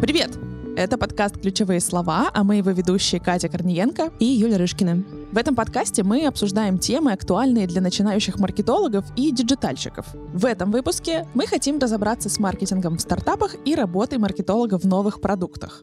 Привет! 0.00 0.38
Это 0.76 0.96
подкаст 0.96 1.40
«Ключевые 1.40 1.80
слова», 1.80 2.30
а 2.32 2.44
мы 2.44 2.56
его 2.56 2.70
ведущие 2.70 3.20
Катя 3.20 3.48
Корниенко 3.48 4.12
и 4.20 4.26
Юля 4.26 4.56
Рышкина. 4.56 5.02
В 5.32 5.38
этом 5.38 5.56
подкасте 5.56 6.04
мы 6.04 6.24
обсуждаем 6.26 6.78
темы, 6.78 7.12
актуальные 7.12 7.66
для 7.66 7.80
начинающих 7.80 8.38
маркетологов 8.38 9.04
и 9.16 9.32
диджитальщиков. 9.32 10.06
В 10.32 10.44
этом 10.44 10.70
выпуске 10.70 11.26
мы 11.34 11.46
хотим 11.46 11.80
разобраться 11.80 12.28
с 12.28 12.38
маркетингом 12.38 12.98
в 12.98 13.00
стартапах 13.00 13.56
и 13.64 13.74
работой 13.74 14.18
маркетолога 14.18 14.78
в 14.78 14.84
новых 14.84 15.20
продуктах. 15.20 15.82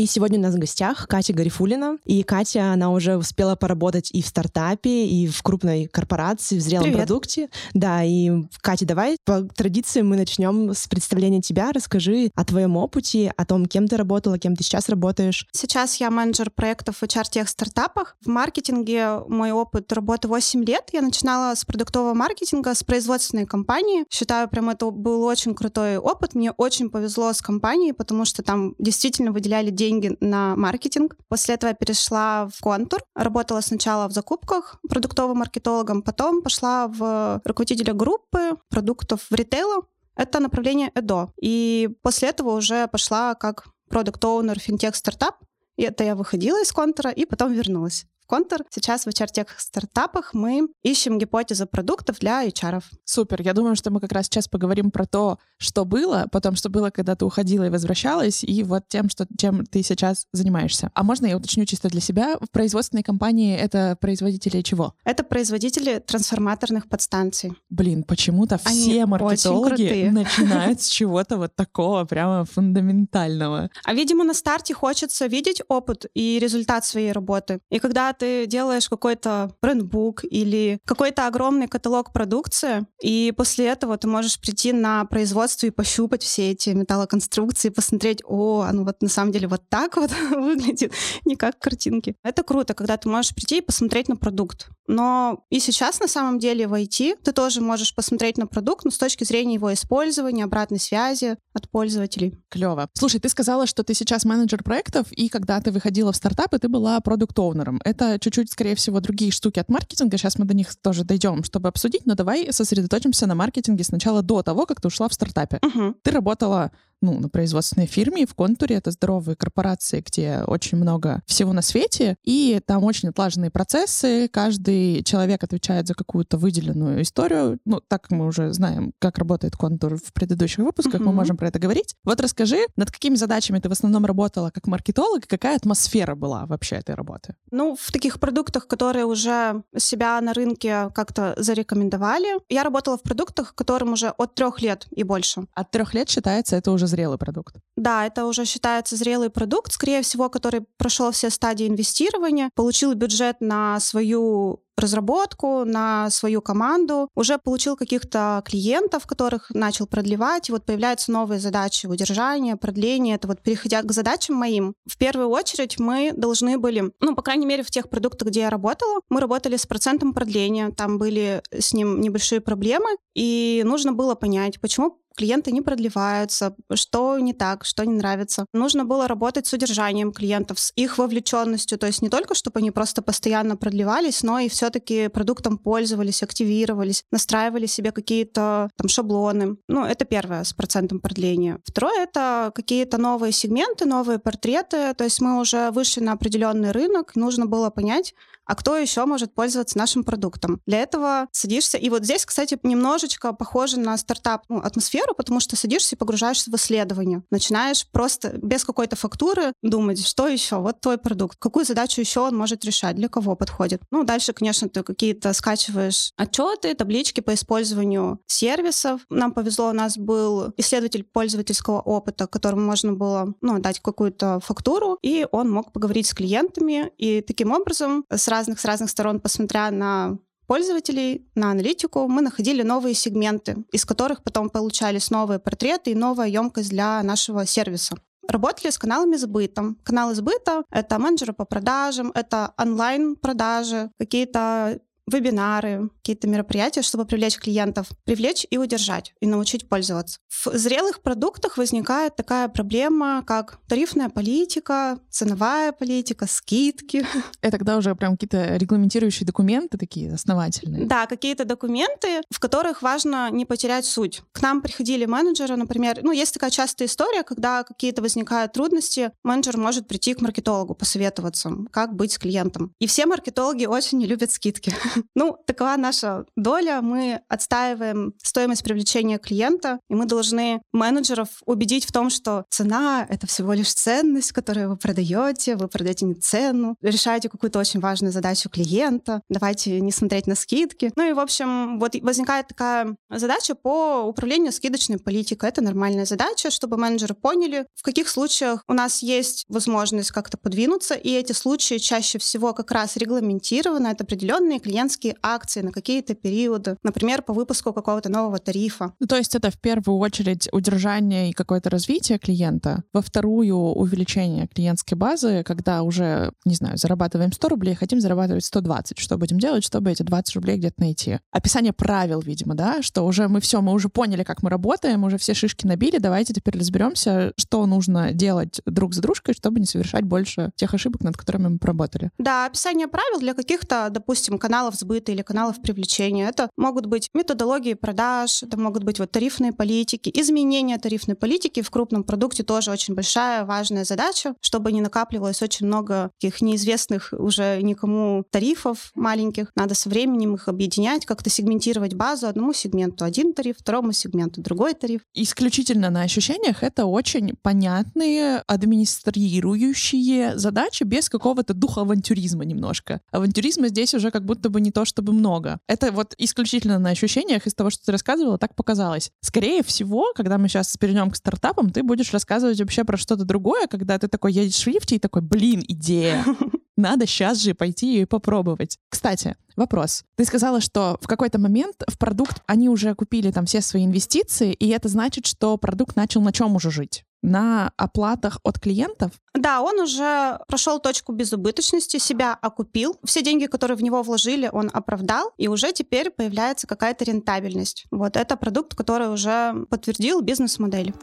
И 0.00 0.06
сегодня 0.06 0.38
у 0.38 0.42
нас 0.42 0.54
в 0.54 0.58
гостях 0.58 1.06
Катя 1.08 1.34
Гарифулина. 1.34 1.98
И 2.06 2.22
Катя, 2.22 2.72
она 2.72 2.90
уже 2.90 3.18
успела 3.18 3.54
поработать 3.54 4.08
и 4.14 4.22
в 4.22 4.26
стартапе, 4.26 5.06
и 5.06 5.26
в 5.26 5.42
крупной 5.42 5.88
корпорации, 5.88 6.56
в 6.56 6.62
зрелом 6.62 6.84
Привет. 6.84 7.00
продукте. 7.00 7.50
Да, 7.74 8.02
и 8.02 8.30
Катя, 8.62 8.86
давай 8.86 9.18
по 9.26 9.42
традиции 9.42 10.00
мы 10.00 10.16
начнем 10.16 10.72
с 10.72 10.88
представления 10.88 11.42
тебя. 11.42 11.70
Расскажи 11.70 12.30
о 12.34 12.46
твоем 12.46 12.78
опыте, 12.78 13.30
о 13.36 13.44
том, 13.44 13.66
кем 13.66 13.88
ты 13.88 13.98
работала, 13.98 14.38
кем 14.38 14.56
ты 14.56 14.64
сейчас 14.64 14.88
работаешь. 14.88 15.46
Сейчас 15.52 15.96
я 15.96 16.10
менеджер 16.10 16.50
проектов 16.50 16.96
в 16.96 17.02
HR-тех 17.02 17.46
стартапах. 17.46 18.16
В 18.24 18.28
маркетинге 18.30 19.18
мой 19.28 19.52
опыт 19.52 19.92
работы 19.92 20.28
8 20.28 20.64
лет. 20.64 20.88
Я 20.94 21.02
начинала 21.02 21.54
с 21.54 21.66
продуктового 21.66 22.14
маркетинга, 22.14 22.74
с 22.74 22.82
производственной 22.82 23.44
компании. 23.44 24.06
Считаю, 24.08 24.48
прям 24.48 24.70
это 24.70 24.90
был 24.90 25.24
очень 25.24 25.54
крутой 25.54 25.98
опыт. 25.98 26.34
Мне 26.34 26.52
очень 26.52 26.88
повезло 26.88 27.34
с 27.34 27.42
компанией, 27.42 27.92
потому 27.92 28.24
что 28.24 28.42
там 28.42 28.74
действительно 28.78 29.30
выделяли 29.30 29.68
деньги 29.68 29.89
на 30.20 30.56
маркетинг. 30.56 31.16
После 31.28 31.54
этого 31.54 31.70
я 31.70 31.74
перешла 31.74 32.48
в 32.48 32.60
контур. 32.60 33.00
Работала 33.14 33.60
сначала 33.60 34.08
в 34.08 34.12
закупках 34.12 34.78
продуктовым 34.88 35.38
маркетологом, 35.38 36.02
потом 36.02 36.42
пошла 36.42 36.88
в 36.88 37.40
руководителя 37.44 37.94
группы 37.94 38.56
продуктов 38.68 39.26
в 39.30 39.34
ритейлу. 39.34 39.86
Это 40.16 40.40
направление 40.40 40.90
ЭДО. 40.94 41.32
И 41.40 41.88
после 42.02 42.28
этого 42.28 42.56
уже 42.56 42.86
пошла 42.88 43.34
как 43.34 43.66
продукт-оунер 43.88 44.58
финтех-стартап. 44.58 45.36
И 45.76 45.82
это 45.82 46.04
я 46.04 46.14
выходила 46.14 46.60
из 46.62 46.72
контура 46.72 47.10
и 47.10 47.24
потом 47.24 47.52
вернулась 47.52 48.06
контур. 48.30 48.60
Сейчас 48.70 49.06
в 49.06 49.08
HR-тех 49.08 49.58
стартапах 49.58 50.34
мы 50.34 50.68
ищем 50.84 51.18
гипотезы 51.18 51.66
продуктов 51.66 52.20
для 52.20 52.46
HR. 52.46 52.80
Супер. 53.04 53.42
Я 53.42 53.54
думаю, 53.54 53.74
что 53.74 53.90
мы 53.90 53.98
как 53.98 54.12
раз 54.12 54.26
сейчас 54.26 54.46
поговорим 54.46 54.92
про 54.92 55.04
то, 55.04 55.38
что 55.58 55.84
было, 55.84 56.28
потом, 56.30 56.54
что 56.54 56.68
было, 56.68 56.90
когда 56.90 57.16
ты 57.16 57.24
уходила 57.24 57.64
и 57.64 57.70
возвращалась, 57.70 58.44
и 58.44 58.62
вот 58.62 58.84
тем, 58.88 59.10
что, 59.10 59.26
чем 59.36 59.66
ты 59.66 59.82
сейчас 59.82 60.26
занимаешься. 60.32 60.92
А 60.94 61.02
можно 61.02 61.26
я 61.26 61.36
уточню 61.36 61.64
чисто 61.64 61.88
для 61.88 62.00
себя? 62.00 62.36
В 62.40 62.52
производственной 62.52 63.02
компании 63.02 63.56
это 63.56 63.96
производители 64.00 64.62
чего? 64.62 64.94
Это 65.04 65.24
производители 65.24 65.98
трансформаторных 65.98 66.88
подстанций. 66.88 67.52
Блин, 67.68 68.04
почему-то 68.04 68.58
все 68.58 69.06
маркетологи 69.06 70.08
начинают 70.12 70.80
с 70.82 70.86
чего-то 70.86 71.36
вот 71.36 71.56
такого 71.56 72.04
прямо 72.04 72.44
фундаментального. 72.44 73.70
А, 73.84 73.92
видимо, 73.92 74.22
на 74.22 74.34
старте 74.34 74.72
хочется 74.72 75.26
видеть 75.26 75.62
опыт 75.66 76.06
и 76.14 76.38
результат 76.38 76.84
своей 76.84 77.10
работы. 77.10 77.58
И 77.70 77.80
когда 77.80 78.12
ты 78.20 78.46
делаешь 78.46 78.88
какой-то 78.88 79.50
брендбук 79.62 80.24
или 80.24 80.78
какой-то 80.84 81.26
огромный 81.26 81.68
каталог 81.68 82.12
продукции, 82.12 82.86
и 83.02 83.32
после 83.34 83.66
этого 83.66 83.96
ты 83.96 84.06
можешь 84.06 84.38
прийти 84.38 84.74
на 84.74 85.06
производство 85.06 85.66
и 85.66 85.70
пощупать 85.70 86.22
все 86.22 86.50
эти 86.50 86.70
металлоконструкции, 86.70 87.70
посмотреть, 87.70 88.22
о, 88.26 88.60
оно 88.68 88.84
вот 88.84 89.00
на 89.00 89.08
самом 89.08 89.32
деле 89.32 89.48
вот 89.48 89.62
так 89.70 89.96
вот 89.96 90.10
выглядит, 90.30 90.92
не 91.24 91.34
как 91.34 91.58
картинки. 91.58 92.14
Это 92.22 92.42
круто, 92.42 92.74
когда 92.74 92.98
ты 92.98 93.08
можешь 93.08 93.34
прийти 93.34 93.58
и 93.58 93.62
посмотреть 93.62 94.08
на 94.08 94.16
продукт. 94.16 94.68
Но 94.86 95.46
и 95.50 95.60
сейчас 95.60 96.00
на 96.00 96.08
самом 96.08 96.38
деле 96.38 96.66
в 96.66 96.74
IT 96.74 97.18
ты 97.22 97.32
тоже 97.32 97.60
можешь 97.60 97.94
посмотреть 97.94 98.36
на 98.36 98.46
продукт, 98.46 98.84
но 98.84 98.90
с 98.90 98.98
точки 98.98 99.24
зрения 99.24 99.54
его 99.54 99.72
использования, 99.72 100.44
обратной 100.44 100.80
связи 100.80 101.36
от 101.54 101.70
пользователей. 101.70 102.38
Клево. 102.50 102.88
Слушай, 102.94 103.20
ты 103.20 103.28
сказала, 103.28 103.66
что 103.66 103.82
ты 103.84 103.94
сейчас 103.94 104.24
менеджер 104.24 104.62
проектов, 104.62 105.10
и 105.12 105.28
когда 105.28 105.60
ты 105.60 105.70
выходила 105.70 106.12
в 106.12 106.16
стартапы, 106.16 106.58
ты 106.58 106.68
была 106.68 107.00
продукт-оунером. 107.00 107.80
Это 107.84 108.09
чуть-чуть, 108.18 108.50
скорее 108.52 108.74
всего, 108.74 109.00
другие 109.00 109.30
штуки 109.30 109.58
от 109.58 109.68
маркетинга. 109.68 110.16
Сейчас 110.16 110.38
мы 110.38 110.44
до 110.44 110.54
них 110.54 110.74
тоже 110.76 111.04
дойдем, 111.04 111.44
чтобы 111.44 111.68
обсудить, 111.68 112.06
но 112.06 112.14
давай 112.14 112.52
сосредоточимся 112.52 113.26
на 113.26 113.34
маркетинге 113.34 113.84
сначала 113.84 114.22
до 114.22 114.42
того, 114.42 114.66
как 114.66 114.80
ты 114.80 114.88
ушла 114.88 115.08
в 115.08 115.14
стартапе. 115.14 115.58
Мгм. 115.62 115.96
Ты 116.02 116.10
работала 116.10 116.70
ну, 117.02 117.18
на 117.18 117.28
производственной 117.28 117.86
фирме, 117.86 118.26
в 118.26 118.34
контуре 118.34 118.76
это 118.76 118.90
здоровые 118.90 119.36
корпорации, 119.36 120.02
где 120.06 120.42
очень 120.46 120.78
много 120.78 121.22
всего 121.26 121.52
на 121.52 121.62
свете, 121.62 122.16
и 122.24 122.60
там 122.66 122.84
очень 122.84 123.08
отлаженные 123.08 123.50
процессы, 123.50 124.28
каждый 124.28 125.02
человек 125.04 125.42
отвечает 125.44 125.86
за 125.86 125.94
какую-то 125.94 126.36
выделенную 126.38 127.02
историю. 127.02 127.58
Ну, 127.64 127.80
так 127.80 128.10
мы 128.10 128.26
уже 128.26 128.52
знаем, 128.52 128.92
как 128.98 129.18
работает 129.18 129.56
контур 129.56 129.96
в 129.96 130.12
предыдущих 130.12 130.58
выпусках, 130.64 131.00
мы 131.00 131.06
Мгм. 131.06 131.16
можем 131.16 131.36
про 131.36 131.48
это 131.48 131.58
говорить. 131.58 131.94
Вот 132.04 132.20
расскажи, 132.20 132.58
над 132.76 132.90
какими 132.90 133.14
задачами 133.16 133.58
ты 133.58 133.68
в 133.68 133.72
основном 133.72 134.04
работала 134.06 134.50
как 134.50 134.66
маркетолог, 134.66 135.24
и 135.24 135.28
какая 135.28 135.56
атмосфера 135.56 136.14
была 136.14 136.46
вообще 136.46 136.76
этой 136.76 136.94
работы? 136.94 137.34
Ну, 137.50 137.76
в 137.80 137.92
таких 137.92 138.20
продуктах, 138.20 138.66
которые 138.66 139.04
уже 139.06 139.62
себя 139.76 140.20
на 140.20 140.32
рынке 140.34 140.90
как-то 140.94 141.34
зарекомендовали. 141.36 142.28
Я 142.48 142.62
работала 142.64 142.96
в 142.98 143.02
продуктах, 143.02 143.54
которым 143.54 143.92
уже 143.92 144.08
от 144.08 144.34
трех 144.34 144.60
лет 144.62 144.86
и 144.90 145.02
больше. 145.02 145.46
От 145.54 145.70
трех 145.70 145.94
лет 145.94 146.08
считается 146.08 146.56
это 146.56 146.72
уже 146.72 146.86
зрелый 146.90 147.18
продукт. 147.18 147.56
Да, 147.76 148.06
это 148.06 148.26
уже 148.26 148.44
считается 148.44 148.96
зрелый 148.96 149.30
продукт, 149.30 149.72
скорее 149.72 150.02
всего, 150.02 150.28
который 150.28 150.62
прошел 150.76 151.10
все 151.12 151.30
стадии 151.30 151.66
инвестирования, 151.66 152.50
получил 152.54 152.92
бюджет 152.94 153.40
на 153.40 153.80
свою 153.80 154.62
разработку, 154.76 155.64
на 155.64 156.10
свою 156.10 156.40
команду, 156.42 157.08
уже 157.14 157.38
получил 157.38 157.76
каких-то 157.76 158.42
клиентов, 158.44 159.06
которых 159.06 159.50
начал 159.50 159.86
продлевать, 159.86 160.48
и 160.48 160.52
вот 160.52 160.64
появляются 160.64 161.12
новые 161.12 161.40
задачи 161.40 161.86
удержания, 161.86 162.56
продления, 162.56 163.14
это 163.14 163.28
вот 163.28 163.42
переходя 163.42 163.82
к 163.82 163.92
задачам 163.92 164.36
моим. 164.36 164.74
В 164.86 164.96
первую 164.96 165.28
очередь 165.28 165.78
мы 165.78 166.12
должны 166.16 166.58
были, 166.58 166.92
ну, 167.00 167.14
по 167.14 167.22
крайней 167.22 167.46
мере, 167.46 167.62
в 167.62 167.70
тех 167.70 167.88
продуктах, 167.88 168.28
где 168.28 168.40
я 168.40 168.50
работала, 168.50 169.00
мы 169.08 169.20
работали 169.20 169.56
с 169.56 169.66
процентом 169.66 170.12
продления, 170.14 170.70
там 170.70 170.98
были 170.98 171.42
с 171.56 171.72
ним 171.72 172.00
небольшие 172.00 172.40
проблемы, 172.40 172.90
и 173.14 173.62
нужно 173.64 173.92
было 173.92 174.14
понять, 174.14 174.60
почему 174.60 175.00
клиенты 175.16 175.52
не 175.52 175.60
продлеваются, 175.60 176.56
что 176.72 177.18
не 177.18 177.34
так, 177.34 177.66
что 177.66 177.84
не 177.84 177.94
нравится. 177.94 178.46
Нужно 178.54 178.86
было 178.86 179.06
работать 179.06 179.46
с 179.46 179.52
удержанием 179.52 180.12
клиентов, 180.12 180.58
с 180.58 180.72
их 180.76 180.96
вовлеченностью, 180.96 181.78
то 181.78 181.86
есть 181.86 182.00
не 182.00 182.08
только, 182.08 182.34
чтобы 182.34 182.60
они 182.60 182.70
просто 182.70 183.02
постоянно 183.02 183.56
продлевались, 183.56 184.22
но 184.22 184.38
и 184.38 184.48
все-таки 184.70 185.08
продуктом 185.08 185.58
пользовались, 185.58 186.22
активировались, 186.22 187.04
настраивали 187.10 187.66
себе 187.66 187.90
какие-то 187.90 188.70
там 188.76 188.88
шаблоны. 188.88 189.56
Ну, 189.68 189.84
это 189.84 190.04
первое 190.04 190.44
с 190.44 190.52
процентом 190.52 191.00
продления. 191.00 191.58
Второе— 191.64 192.02
это 192.04 192.52
какие-то 192.54 192.98
новые 192.98 193.32
сегменты, 193.32 193.84
новые 193.84 194.18
портреты, 194.20 194.94
то 194.94 195.04
есть 195.04 195.20
мы 195.20 195.40
уже 195.40 195.70
вышли 195.72 196.00
на 196.00 196.12
определенный 196.12 196.70
рынок, 196.70 197.16
нужно 197.16 197.46
было 197.46 197.70
понять, 197.70 198.14
а 198.50 198.56
кто 198.56 198.76
еще 198.76 199.04
может 199.06 199.32
пользоваться 199.32 199.78
нашим 199.78 200.02
продуктом. 200.02 200.60
Для 200.66 200.78
этого 200.78 201.28
садишься, 201.30 201.78
и 201.78 201.88
вот 201.88 202.02
здесь, 202.02 202.26
кстати, 202.26 202.58
немножечко 202.64 203.32
похоже 203.32 203.78
на 203.78 203.96
стартап 203.96 204.42
ну, 204.48 204.58
атмосферу, 204.58 205.14
потому 205.14 205.38
что 205.38 205.54
садишься 205.54 205.94
и 205.94 205.98
погружаешься 205.98 206.50
в 206.50 206.54
исследование. 206.56 207.22
Начинаешь 207.30 207.86
просто 207.86 208.40
без 208.42 208.64
какой-то 208.64 208.96
фактуры 208.96 209.52
думать, 209.62 210.04
что 210.04 210.26
еще, 210.26 210.56
вот 210.56 210.80
твой 210.80 210.98
продукт, 210.98 211.36
какую 211.38 211.64
задачу 211.64 212.00
еще 212.00 212.22
он 212.22 212.36
может 212.36 212.64
решать, 212.64 212.96
для 212.96 213.08
кого 213.08 213.36
подходит. 213.36 213.82
Ну, 213.92 214.02
дальше, 214.02 214.32
конечно, 214.32 214.68
ты 214.68 214.82
какие-то 214.82 215.32
скачиваешь 215.32 216.10
отчеты, 216.16 216.74
таблички 216.74 217.20
по 217.20 217.34
использованию 217.34 218.18
сервисов. 218.26 219.02
Нам 219.10 219.30
повезло, 219.30 219.68
у 219.68 219.74
нас 219.74 219.96
был 219.96 220.52
исследователь 220.56 221.04
пользовательского 221.04 221.80
опыта, 221.80 222.26
которому 222.26 222.62
можно 222.62 222.94
было 222.94 223.32
ну, 223.42 223.60
дать 223.60 223.78
какую-то 223.78 224.40
фактуру, 224.40 224.98
и 225.02 225.24
он 225.30 225.48
мог 225.48 225.72
поговорить 225.72 226.08
с 226.08 226.14
клиентами, 226.14 226.90
и 226.98 227.20
таким 227.20 227.52
образом 227.52 228.04
с 228.10 228.26
разных, 228.40 228.58
с 228.58 228.64
разных 228.64 228.90
сторон, 228.90 229.20
посмотря 229.20 229.70
на 229.70 230.18
пользователей, 230.46 231.30
на 231.34 231.50
аналитику, 231.50 232.08
мы 232.08 232.22
находили 232.22 232.62
новые 232.62 232.94
сегменты, 232.94 233.64
из 233.70 233.84
которых 233.84 234.22
потом 234.22 234.48
получались 234.48 235.10
новые 235.10 235.38
портреты 235.38 235.90
и 235.90 235.94
новая 235.94 236.28
емкость 236.28 236.70
для 236.70 237.02
нашего 237.02 237.44
сервиса. 237.46 237.96
Работали 238.26 238.70
с 238.70 238.78
каналами 238.78 239.16
сбыта. 239.16 239.74
Каналы 239.82 240.14
сбыта— 240.14 240.62
это 240.70 240.98
менеджеры 240.98 241.34
по 241.34 241.44
продажам, 241.44 242.12
это 242.14 242.54
онлайн-продажи, 242.56 243.90
какие-то 243.98 244.80
вебинары, 245.10 245.90
какие-то 245.96 246.28
мероприятия, 246.28 246.82
чтобы 246.82 247.04
привлечь 247.04 247.38
клиентов, 247.38 247.88
привлечь 248.04 248.46
и 248.50 248.58
удержать, 248.58 249.14
и 249.20 249.26
научить 249.26 249.68
пользоваться. 249.68 250.18
В 250.28 250.56
зрелых 250.56 251.02
продуктах 251.02 251.58
возникает 251.58 252.16
такая 252.16 252.48
проблема, 252.48 253.22
как 253.26 253.58
тарифная 253.68 254.08
политика, 254.08 254.98
ценовая 255.10 255.72
политика, 255.72 256.26
скидки. 256.26 257.04
Это 257.42 257.58
тогда 257.58 257.76
уже 257.76 257.94
прям 257.94 258.12
какие-то 258.12 258.56
регламентирующие 258.56 259.26
документы 259.26 259.76
такие 259.76 260.14
основательные. 260.14 260.86
Да, 260.86 261.06
какие-то 261.06 261.44
документы, 261.44 262.22
в 262.30 262.40
которых 262.40 262.82
важно 262.82 263.30
не 263.30 263.44
потерять 263.44 263.84
суть. 263.84 264.22
К 264.32 264.42
нам 264.42 264.62
приходили 264.62 265.04
менеджеры, 265.04 265.56
например, 265.56 265.98
ну, 266.02 266.12
есть 266.12 266.34
такая 266.34 266.50
частая 266.50 266.88
история, 266.88 267.22
когда 267.22 267.64
какие-то 267.64 268.02
возникают 268.02 268.52
трудности, 268.52 269.12
менеджер 269.24 269.56
может 269.56 269.88
прийти 269.88 270.14
к 270.14 270.20
маркетологу, 270.20 270.74
посоветоваться, 270.74 271.52
как 271.70 271.94
быть 271.94 272.12
с 272.12 272.18
клиентом. 272.18 272.72
И 272.78 272.86
все 272.86 273.06
маркетологи 273.06 273.66
очень 273.66 273.98
не 273.98 274.06
любят 274.06 274.30
скидки. 274.30 274.72
Ну, 275.14 275.36
такова 275.46 275.76
наша 275.76 276.24
доля. 276.36 276.80
Мы 276.80 277.20
отстаиваем 277.28 278.14
стоимость 278.22 278.64
привлечения 278.64 279.18
клиента, 279.18 279.78
и 279.90 279.94
мы 279.94 280.06
должны 280.06 280.62
менеджеров 280.72 281.28
убедить 281.44 281.84
в 281.84 281.92
том, 281.92 282.10
что 282.10 282.44
цена— 282.48 283.06
это 283.08 283.26
всего 283.26 283.52
лишь 283.52 283.74
ценность, 283.74 284.32
которую 284.32 284.70
вы 284.70 284.76
продаете, 284.76 285.56
вы 285.56 285.68
продаете 285.68 286.06
не 286.06 286.14
цену, 286.14 286.76
решаете 286.80 287.28
какую-то 287.28 287.58
очень 287.58 287.80
важную 287.80 288.12
задачу 288.12 288.48
клиента, 288.48 289.20
давайте 289.28 289.80
не 289.80 289.92
смотреть 289.92 290.26
на 290.26 290.34
скидки. 290.34 290.92
Ну 290.96 291.08
и, 291.08 291.12
в 291.12 291.20
общем, 291.20 291.78
вот 291.78 291.94
возникает 292.00 292.48
такая 292.48 292.96
задача 293.10 293.54
по 293.54 294.02
управлению 294.02 294.52
скидочной 294.52 294.98
политикой. 294.98 295.48
Это 295.48 295.62
нормальная 295.62 296.06
задача, 296.06 296.50
чтобы 296.50 296.76
менеджеры 296.76 297.14
поняли, 297.14 297.66
в 297.74 297.82
каких 297.82 298.08
случаях 298.08 298.64
у 298.68 298.72
нас 298.72 299.02
есть 299.02 299.44
возможность 299.48 300.10
как-то 300.10 300.38
подвинуться, 300.38 300.94
и 300.94 301.10
эти 301.10 301.32
случаи 301.32 301.78
чаще 301.78 302.18
всего 302.18 302.52
как 302.52 302.70
раз 302.70 302.96
регламентированы. 302.96 303.88
Это 303.88 304.04
определенные 304.04 304.60
клиентские 304.80 305.16
акции 305.22 305.60
на 305.60 305.72
какие-то 305.72 306.14
периоды, 306.14 306.76
например, 306.82 307.22
по 307.22 307.34
выпуску 307.34 307.72
какого-то 307.72 308.08
нового 308.08 308.38
тарифа. 308.38 308.94
Ну, 308.98 309.06
то 309.06 309.16
есть 309.16 309.34
это 309.34 309.50
в 309.50 309.60
первую 309.60 309.98
очередь 309.98 310.48
удержание 310.52 311.30
и 311.30 311.32
какое-то 311.32 311.68
развитие 311.68 312.18
клиента, 312.18 312.82
во 312.94 313.02
вторую 313.02 313.56
увеличение 313.56 314.48
клиентской 314.48 314.96
базы, 314.96 315.42
когда 315.44 315.82
уже, 315.82 316.32
не 316.46 316.54
знаю, 316.54 316.78
зарабатываем 316.78 317.32
100 317.32 317.48
рублей, 317.48 317.74
хотим 317.74 318.00
зарабатывать 318.00 318.44
120. 318.44 318.98
Что 318.98 319.18
будем 319.18 319.38
делать, 319.38 319.64
чтобы 319.64 319.90
эти 319.90 320.02
20 320.02 320.34
рублей 320.36 320.56
где-то 320.56 320.80
найти? 320.80 321.18
Описание 321.30 321.74
правил, 321.74 322.20
видимо, 322.20 322.54
да, 322.54 322.80
что 322.80 323.02
уже 323.02 323.28
мы 323.28 323.40
все, 323.40 323.60
мы 323.60 323.72
уже 323.72 323.90
поняли, 323.90 324.22
как 324.22 324.42
мы 324.42 324.48
работаем, 324.48 325.04
уже 325.04 325.18
все 325.18 325.34
шишки 325.34 325.66
набили, 325.66 325.98
давайте 325.98 326.32
теперь 326.32 326.58
разберемся, 326.58 327.32
что 327.36 327.66
нужно 327.66 328.12
делать 328.12 328.62
друг 328.64 328.94
за 328.94 329.02
дружкой, 329.02 329.34
чтобы 329.34 329.60
не 329.60 329.66
совершать 329.66 330.04
больше 330.04 330.52
тех 330.56 330.72
ошибок, 330.72 331.02
над 331.02 331.18
которыми 331.18 331.48
мы 331.48 331.58
поработали. 331.58 332.10
Да, 332.16 332.46
описание 332.46 332.88
правил 332.88 333.20
для 333.20 333.34
каких-то, 333.34 333.88
допустим, 333.90 334.38
каналов 334.38 334.69
сбыта 334.74 335.12
или 335.12 335.22
каналов 335.22 335.60
привлечения. 335.62 336.28
Это 336.28 336.50
могут 336.56 336.86
быть 336.86 337.08
методологии 337.14 337.74
продаж, 337.74 338.42
это 338.42 338.58
могут 338.58 338.84
быть 338.84 338.98
вот 338.98 339.10
тарифные 339.10 339.52
политики. 339.52 340.10
Изменение 340.14 340.78
тарифной 340.78 341.14
политики 341.14 341.62
в 341.62 341.70
крупном 341.70 342.04
продукте 342.04 342.42
тоже 342.42 342.70
очень 342.70 342.94
большая, 342.94 343.44
важная 343.44 343.84
задача, 343.84 344.34
чтобы 344.40 344.72
не 344.72 344.80
накапливалось 344.80 345.42
очень 345.42 345.66
много 345.66 346.10
таких 346.20 346.40
неизвестных 346.40 347.12
уже 347.16 347.60
никому 347.62 348.24
тарифов 348.30 348.90
маленьких. 348.94 349.50
Надо 349.54 349.74
со 349.74 349.88
временем 349.88 350.34
их 350.34 350.48
объединять, 350.48 351.06
как-то 351.06 351.30
сегментировать 351.30 351.94
базу 351.94 352.26
одному 352.26 352.52
сегменту 352.52 353.04
один 353.04 353.32
тариф, 353.32 353.56
второму 353.58 353.92
сегменту 353.92 354.40
другой 354.40 354.74
тариф. 354.74 355.00
Исключительно 355.14 355.90
на 355.90 356.02
ощущениях 356.02 356.62
это 356.62 356.86
очень 356.86 357.34
понятные 357.42 358.42
администрирующие 358.46 360.38
задачи 360.38 360.84
без 360.84 361.08
какого-то 361.08 361.54
духа 361.54 361.82
авантюризма 361.82 362.44
немножко. 362.44 363.00
Авантюризма 363.10 363.68
здесь 363.68 363.94
уже 363.94 364.10
как 364.10 364.24
будто 364.24 364.50
бы 364.50 364.59
не 364.60 364.70
то 364.70 364.84
чтобы 364.84 365.12
много. 365.12 365.60
Это 365.66 365.92
вот 365.92 366.14
исключительно 366.18 366.78
на 366.78 366.90
ощущениях 366.90 367.46
из 367.46 367.54
того, 367.54 367.70
что 367.70 367.84
ты 367.84 367.92
рассказывала, 367.92 368.38
так 368.38 368.54
показалось. 368.54 369.10
Скорее 369.20 369.62
всего, 369.62 370.12
когда 370.14 370.38
мы 370.38 370.48
сейчас 370.48 370.76
перейдем 370.76 371.10
к 371.10 371.16
стартапам, 371.16 371.70
ты 371.70 371.82
будешь 371.82 372.12
рассказывать 372.12 372.60
вообще 372.60 372.84
про 372.84 372.96
что-то 372.96 373.24
другое, 373.24 373.66
когда 373.66 373.98
ты 373.98 374.08
такой 374.08 374.32
едешь 374.32 374.62
в 374.62 374.66
лифте 374.66 374.96
и 374.96 374.98
такой, 374.98 375.22
блин, 375.22 375.62
идея. 375.66 376.24
Надо 376.76 377.06
сейчас 377.06 377.38
же 377.38 377.54
пойти 377.54 378.00
и 378.00 378.04
попробовать. 378.06 378.78
Кстати, 378.88 379.36
вопрос. 379.56 380.04
Ты 380.16 380.24
сказала, 380.24 380.60
что 380.60 380.96
в 381.02 381.06
какой-то 381.06 381.38
момент 381.38 381.82
в 381.86 381.98
продукт 381.98 382.42
они 382.46 382.68
уже 382.70 382.94
купили 382.94 383.30
там 383.30 383.44
все 383.44 383.60
свои 383.60 383.84
инвестиции, 383.84 384.52
и 384.52 384.68
это 384.68 384.88
значит, 384.88 385.26
что 385.26 385.56
продукт 385.58 385.96
начал 385.96 386.22
на 386.22 386.32
чем 386.32 386.56
уже 386.56 386.70
жить? 386.70 387.04
На 387.22 387.72
оплатах 387.76 388.38
от 388.42 388.58
клиентов? 388.58 389.12
Да, 389.34 389.60
он 389.60 389.78
уже 389.80 390.38
прошел 390.48 390.80
точку 390.80 391.12
безубыточности, 391.12 391.98
себя 391.98 392.36
окупил. 392.40 392.98
Все 393.04 393.22
деньги, 393.22 393.46
которые 393.46 393.76
в 393.76 393.82
него 393.82 394.02
вложили, 394.02 394.48
он 394.52 394.70
оправдал, 394.72 395.32
и 395.36 395.48
уже 395.48 395.72
теперь 395.72 396.10
появляется 396.10 396.66
какая-то 396.66 397.04
рентабельность. 397.04 397.86
Вот 397.90 398.16
это 398.16 398.36
продукт, 398.36 398.74
который 398.74 399.12
уже 399.12 399.66
подтвердил 399.68 400.20
бизнес-модель. 400.20 400.94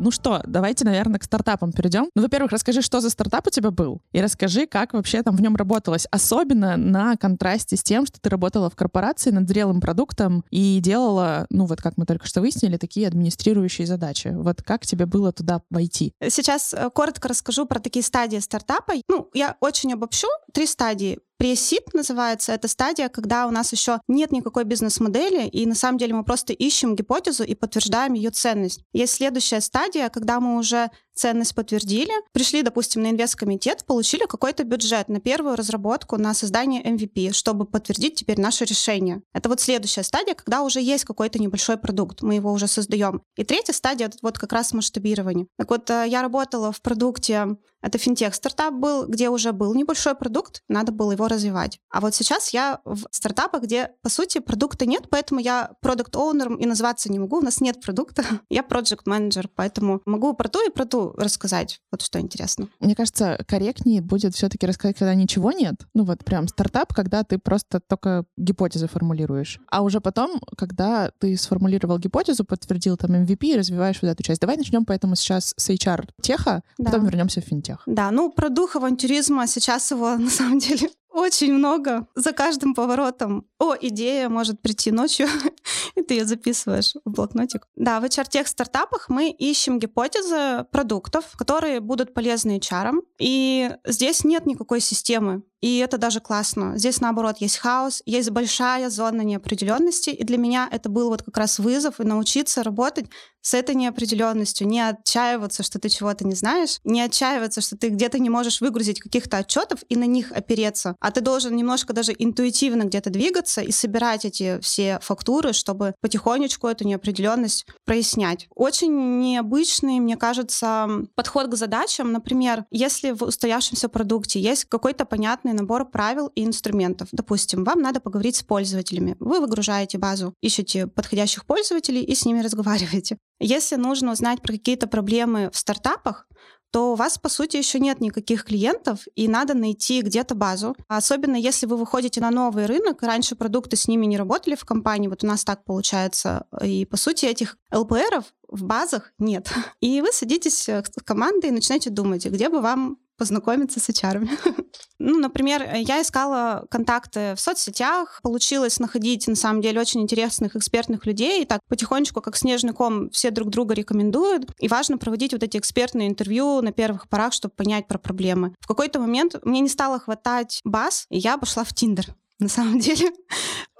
Ну 0.00 0.10
что, 0.10 0.40
давайте, 0.46 0.86
наверное, 0.86 1.20
к 1.20 1.24
стартапам 1.24 1.72
перейдем. 1.72 2.08
Ну, 2.14 2.22
во-первых, 2.22 2.52
расскажи, 2.52 2.80
что 2.80 3.00
за 3.00 3.10
стартап 3.10 3.46
у 3.46 3.50
тебя 3.50 3.70
был, 3.70 4.00
и 4.12 4.22
расскажи, 4.22 4.66
как 4.66 4.94
вообще 4.94 5.22
там 5.22 5.36
в 5.36 5.42
нем 5.42 5.56
работалось. 5.56 6.06
Особенно 6.10 6.78
на 6.78 7.16
контрасте 7.16 7.76
с 7.76 7.82
тем, 7.82 8.06
что 8.06 8.18
ты 8.18 8.30
работала 8.30 8.70
в 8.70 8.76
корпорации 8.76 9.30
над 9.30 9.46
зрелым 9.46 9.80
продуктом 9.82 10.42
и 10.50 10.80
делала, 10.80 11.46
ну 11.50 11.66
вот 11.66 11.82
как 11.82 11.98
мы 11.98 12.06
только 12.06 12.26
что 12.26 12.40
выяснили, 12.40 12.78
такие 12.78 13.06
администрирующие 13.08 13.86
задачи. 13.86 14.28
Вот 14.28 14.62
как 14.62 14.86
тебе 14.86 15.04
было 15.04 15.32
туда 15.32 15.60
войти? 15.68 16.14
Сейчас 16.26 16.72
э, 16.72 16.88
коротко 16.88 17.28
расскажу 17.28 17.66
про 17.66 17.78
такие 17.78 18.02
стадии 18.02 18.38
стартапа. 18.38 18.94
Ну, 19.06 19.28
я 19.34 19.56
очень 19.60 19.92
обобщу. 19.92 20.28
Три 20.54 20.66
стадии. 20.66 21.18
Пресип 21.40 21.94
называется 21.94 22.52
эта 22.52 22.68
стадия, 22.68 23.08
когда 23.08 23.46
у 23.46 23.50
нас 23.50 23.72
еще 23.72 24.02
нет 24.08 24.30
никакой 24.30 24.64
бизнес-модели, 24.64 25.48
и 25.48 25.64
на 25.64 25.74
самом 25.74 25.96
деле 25.96 26.12
мы 26.12 26.22
просто 26.22 26.52
ищем 26.52 26.94
гипотезу 26.94 27.44
и 27.44 27.54
подтверждаем 27.54 28.12
ее 28.12 28.28
ценность. 28.28 28.84
Есть 28.92 29.14
следующая 29.14 29.62
стадия, 29.62 30.10
когда 30.10 30.38
мы 30.38 30.58
уже 30.58 30.90
ценность 31.20 31.54
подтвердили, 31.54 32.12
пришли, 32.32 32.62
допустим, 32.62 33.02
на 33.02 33.10
инвесткомитет, 33.10 33.84
получили 33.84 34.24
какой-то 34.26 34.64
бюджет 34.64 35.08
на 35.08 35.20
первую 35.20 35.54
разработку, 35.54 36.16
на 36.16 36.32
создание 36.34 36.82
MVP, 36.82 37.32
чтобы 37.32 37.66
подтвердить 37.66 38.14
теперь 38.14 38.40
наше 38.40 38.64
решение. 38.64 39.22
Это 39.34 39.48
вот 39.48 39.60
следующая 39.60 40.02
стадия, 40.02 40.34
когда 40.34 40.62
уже 40.62 40.80
есть 40.80 41.04
какой-то 41.04 41.38
небольшой 41.38 41.76
продукт, 41.76 42.22
мы 42.22 42.34
его 42.36 42.50
уже 42.52 42.66
создаем. 42.66 43.22
И 43.36 43.44
третья 43.44 43.74
стадия— 43.74 44.06
это 44.08 44.16
вот 44.22 44.38
как 44.38 44.52
раз 44.52 44.72
масштабирование. 44.72 45.46
Так 45.58 45.70
вот, 45.70 45.90
э, 45.90 46.06
я 46.08 46.22
работала 46.22 46.72
в 46.72 46.80
продукте 46.80 47.56
это 47.82 47.98
финтех-стартап 47.98 48.74
был, 48.74 49.06
где 49.06 49.28
уже 49.30 49.52
был 49.52 49.74
небольшой 49.74 50.14
продукт, 50.14 50.62
надо 50.68 50.92
было 50.92 51.12
его 51.12 51.28
развивать. 51.28 51.78
А 51.90 52.00
вот 52.00 52.14
сейчас 52.14 52.50
я 52.50 52.80
в 52.84 53.06
стартапах, 53.10 53.62
где, 53.62 53.92
по 54.02 54.10
сути, 54.10 54.38
продукта 54.38 54.86
нет, 54.86 55.08
поэтому 55.08 55.40
я 55.40 55.72
продукт 55.80 56.14
оунером 56.14 56.56
и 56.56 56.66
назваться 56.66 57.10
не 57.10 57.18
могу, 57.18 57.38
у 57.38 57.42
нас 57.42 57.60
нет 57.60 57.80
продукта. 57.80 58.24
я 58.50 58.62
проект 58.62 59.06
менеджер 59.06 59.48
поэтому 59.54 60.00
могу 60.04 60.34
про 60.34 60.48
то 60.48 60.62
и 60.64 60.70
про 60.70 60.84
ту 60.84 61.09
рассказать. 61.16 61.80
Вот 61.90 62.02
что 62.02 62.20
интересно. 62.20 62.68
Мне 62.80 62.94
кажется, 62.94 63.42
корректнее 63.48 64.02
будет 64.02 64.34
все-таки 64.34 64.66
рассказать, 64.66 64.98
когда 64.98 65.14
ничего 65.14 65.52
нет. 65.52 65.74
Ну 65.94 66.04
вот 66.04 66.24
прям 66.24 66.48
стартап, 66.48 66.92
когда 66.92 67.24
ты 67.24 67.38
просто 67.38 67.80
только 67.80 68.24
гипотезы 68.36 68.88
формулируешь. 68.88 69.58
А 69.70 69.82
уже 69.82 70.00
потом, 70.00 70.40
когда 70.56 71.12
ты 71.18 71.36
сформулировал 71.36 71.98
гипотезу, 71.98 72.44
подтвердил 72.44 72.96
там 72.96 73.12
MVP 73.12 73.46
и 73.46 73.56
развиваешь 73.56 73.98
вот 74.02 74.08
эту 74.08 74.22
часть. 74.22 74.40
Давай 74.40 74.56
начнем 74.56 74.84
поэтому 74.84 75.16
сейчас 75.16 75.54
с 75.56 75.70
HR-теха, 75.70 76.62
да. 76.78 76.84
потом 76.84 77.06
вернемся 77.06 77.40
в 77.40 77.44
финтех 77.44 77.70
тех. 77.70 77.82
Да, 77.86 78.10
ну 78.10 78.30
про 78.30 78.48
дух 78.48 78.76
авантюризма 78.76 79.46
сейчас 79.46 79.90
его 79.90 80.16
на 80.18 80.30
самом 80.30 80.58
деле 80.58 80.90
очень 81.10 81.52
много. 81.52 82.06
За 82.14 82.32
каждым 82.32 82.74
поворотом. 82.74 83.46
О, 83.58 83.74
идея 83.80 84.28
может 84.28 84.60
прийти 84.60 84.90
ночью, 84.90 85.28
и 85.94 86.02
ты 86.02 86.14
ее 86.14 86.24
записываешь 86.24 86.94
в 87.04 87.10
блокнотик. 87.10 87.66
Да, 87.76 88.00
в 88.00 88.04
HR-тех 88.04 88.46
стартапах 88.46 89.08
мы 89.08 89.30
ищем 89.30 89.78
гипотезы 89.78 90.66
продуктов, 90.70 91.24
которые 91.36 91.80
будут 91.80 92.14
полезны 92.14 92.58
HR. 92.58 93.02
И 93.18 93.70
здесь 93.84 94.24
нет 94.24 94.46
никакой 94.46 94.80
системы. 94.80 95.42
И 95.60 95.78
это 95.78 95.98
даже 95.98 96.20
классно. 96.20 96.78
Здесь, 96.78 97.00
наоборот, 97.00 97.36
есть 97.38 97.58
хаос, 97.58 98.02
есть 98.06 98.30
большая 98.30 98.88
зона 98.90 99.22
неопределенности. 99.22 100.10
И 100.10 100.24
для 100.24 100.38
меня 100.38 100.68
это 100.70 100.88
был 100.88 101.10
вот 101.10 101.22
как 101.22 101.36
раз 101.36 101.58
вызов 101.58 102.00
и 102.00 102.04
научиться 102.04 102.62
работать 102.62 103.06
с 103.42 103.54
этой 103.54 103.74
неопределенностью, 103.74 104.66
не 104.66 104.80
отчаиваться, 104.80 105.62
что 105.62 105.78
ты 105.78 105.88
чего-то 105.88 106.26
не 106.26 106.34
знаешь, 106.34 106.78
не 106.84 107.00
отчаиваться, 107.00 107.60
что 107.60 107.76
ты 107.76 107.88
где-то 107.88 108.18
не 108.18 108.30
можешь 108.30 108.60
выгрузить 108.60 109.00
каких-то 109.00 109.38
отчетов 109.38 109.80
и 109.88 109.96
на 109.96 110.04
них 110.04 110.32
опереться, 110.32 110.96
а 111.00 111.10
ты 111.10 111.20
должен 111.20 111.56
немножко 111.56 111.92
даже 111.92 112.14
интуитивно 112.16 112.84
где-то 112.84 113.10
двигаться 113.10 113.60
и 113.60 113.72
собирать 113.72 114.24
эти 114.24 114.58
все 114.60 114.98
фактуры, 115.02 115.52
чтобы 115.52 115.94
потихонечку 116.00 116.66
эту 116.68 116.86
неопределенность 116.86 117.66
прояснять. 117.84 118.48
Очень 118.54 119.20
необычный, 119.20 120.00
мне 120.00 120.16
кажется, 120.16 120.88
подход 121.14 121.48
к 121.48 121.56
задачам. 121.56 122.12
Например, 122.12 122.64
если 122.70 123.12
в 123.12 123.22
устоявшемся 123.22 123.88
продукте 123.88 124.40
есть 124.40 124.66
какой-то 124.66 125.04
понятный 125.04 125.49
набор 125.52 125.90
правил 125.90 126.28
и 126.34 126.44
инструментов, 126.44 127.08
допустим, 127.12 127.64
вам 127.64 127.80
надо 127.80 128.00
поговорить 128.00 128.36
с 128.36 128.42
пользователями, 128.42 129.16
вы 129.20 129.40
выгружаете 129.40 129.98
базу, 129.98 130.34
ищете 130.40 130.86
подходящих 130.86 131.44
пользователей 131.46 132.02
и 132.02 132.14
с 132.14 132.24
ними 132.24 132.40
разговариваете. 132.42 133.18
Если 133.40 133.76
нужно 133.76 134.12
узнать 134.12 134.42
про 134.42 134.52
какие-то 134.52 134.86
проблемы 134.86 135.50
в 135.52 135.56
стартапах, 135.56 136.26
то 136.70 136.92
у 136.92 136.94
вас, 136.94 137.18
по 137.18 137.28
сути, 137.28 137.56
еще 137.56 137.80
нет 137.80 138.00
никаких 138.00 138.44
клиентов, 138.44 139.00
и 139.16 139.26
надо 139.28 139.54
найти 139.54 140.02
где-то 140.02 140.34
базу. 140.34 140.76
Особенно 140.88 141.36
если 141.36 141.66
вы 141.66 141.76
выходите 141.76 142.20
на 142.20 142.30
новый 142.30 142.66
рынок, 142.66 143.02
раньше 143.02 143.34
продукты 143.34 143.76
с 143.76 143.88
ними 143.88 144.06
не 144.06 144.16
работали 144.16 144.54
в 144.54 144.64
компании, 144.64 145.08
вот 145.08 145.24
у 145.24 145.26
нас 145.26 145.44
так 145.44 145.64
получается. 145.64 146.46
И, 146.62 146.84
по 146.84 146.96
сути, 146.96 147.26
этих 147.26 147.56
ЛПРов 147.74 148.24
в 148.48 148.64
базах 148.64 149.12
нет. 149.18 149.52
И 149.80 150.00
вы 150.00 150.12
садитесь 150.12 150.68
с 150.68 150.82
командой 151.04 151.46
и 151.46 151.52
начинаете 151.52 151.90
думать, 151.90 152.26
где 152.26 152.48
бы 152.48 152.60
вам 152.60 152.98
познакомиться 153.20 153.80
с 153.80 153.90
HR. 153.90 154.26
ну, 154.98 155.18
например, 155.18 155.74
я 155.74 156.00
искала 156.00 156.64
контакты 156.70 157.34
в 157.36 157.40
соцсетях, 157.40 158.18
получилось 158.22 158.80
находить, 158.80 159.28
на 159.28 159.36
самом 159.36 159.60
деле, 159.60 159.78
очень 159.78 160.00
интересных 160.00 160.56
экспертных 160.56 161.04
людей, 161.04 161.42
и 161.42 161.44
так 161.44 161.60
потихонечку, 161.68 162.22
как 162.22 162.34
снежный 162.34 162.72
ком, 162.72 163.10
все 163.10 163.30
друг 163.30 163.50
друга 163.50 163.74
рекомендуют, 163.74 164.50
и 164.58 164.68
важно 164.68 164.96
проводить 164.96 165.34
вот 165.34 165.42
эти 165.42 165.58
экспертные 165.58 166.08
интервью 166.08 166.62
на 166.62 166.72
первых 166.72 167.10
порах, 167.10 167.34
чтобы 167.34 167.52
понять 167.54 167.86
про 167.86 167.98
проблемы. 167.98 168.54
В 168.58 168.66
какой-то 168.66 168.98
момент 169.00 169.34
мне 169.44 169.60
не 169.60 169.68
стало 169.68 170.00
хватать 170.00 170.62
баз, 170.64 171.04
и 171.10 171.18
я 171.18 171.36
пошла 171.36 171.64
в 171.64 171.74
Тиндер 171.74 172.14
на 172.38 172.48
самом 172.48 172.78
деле. 172.80 173.12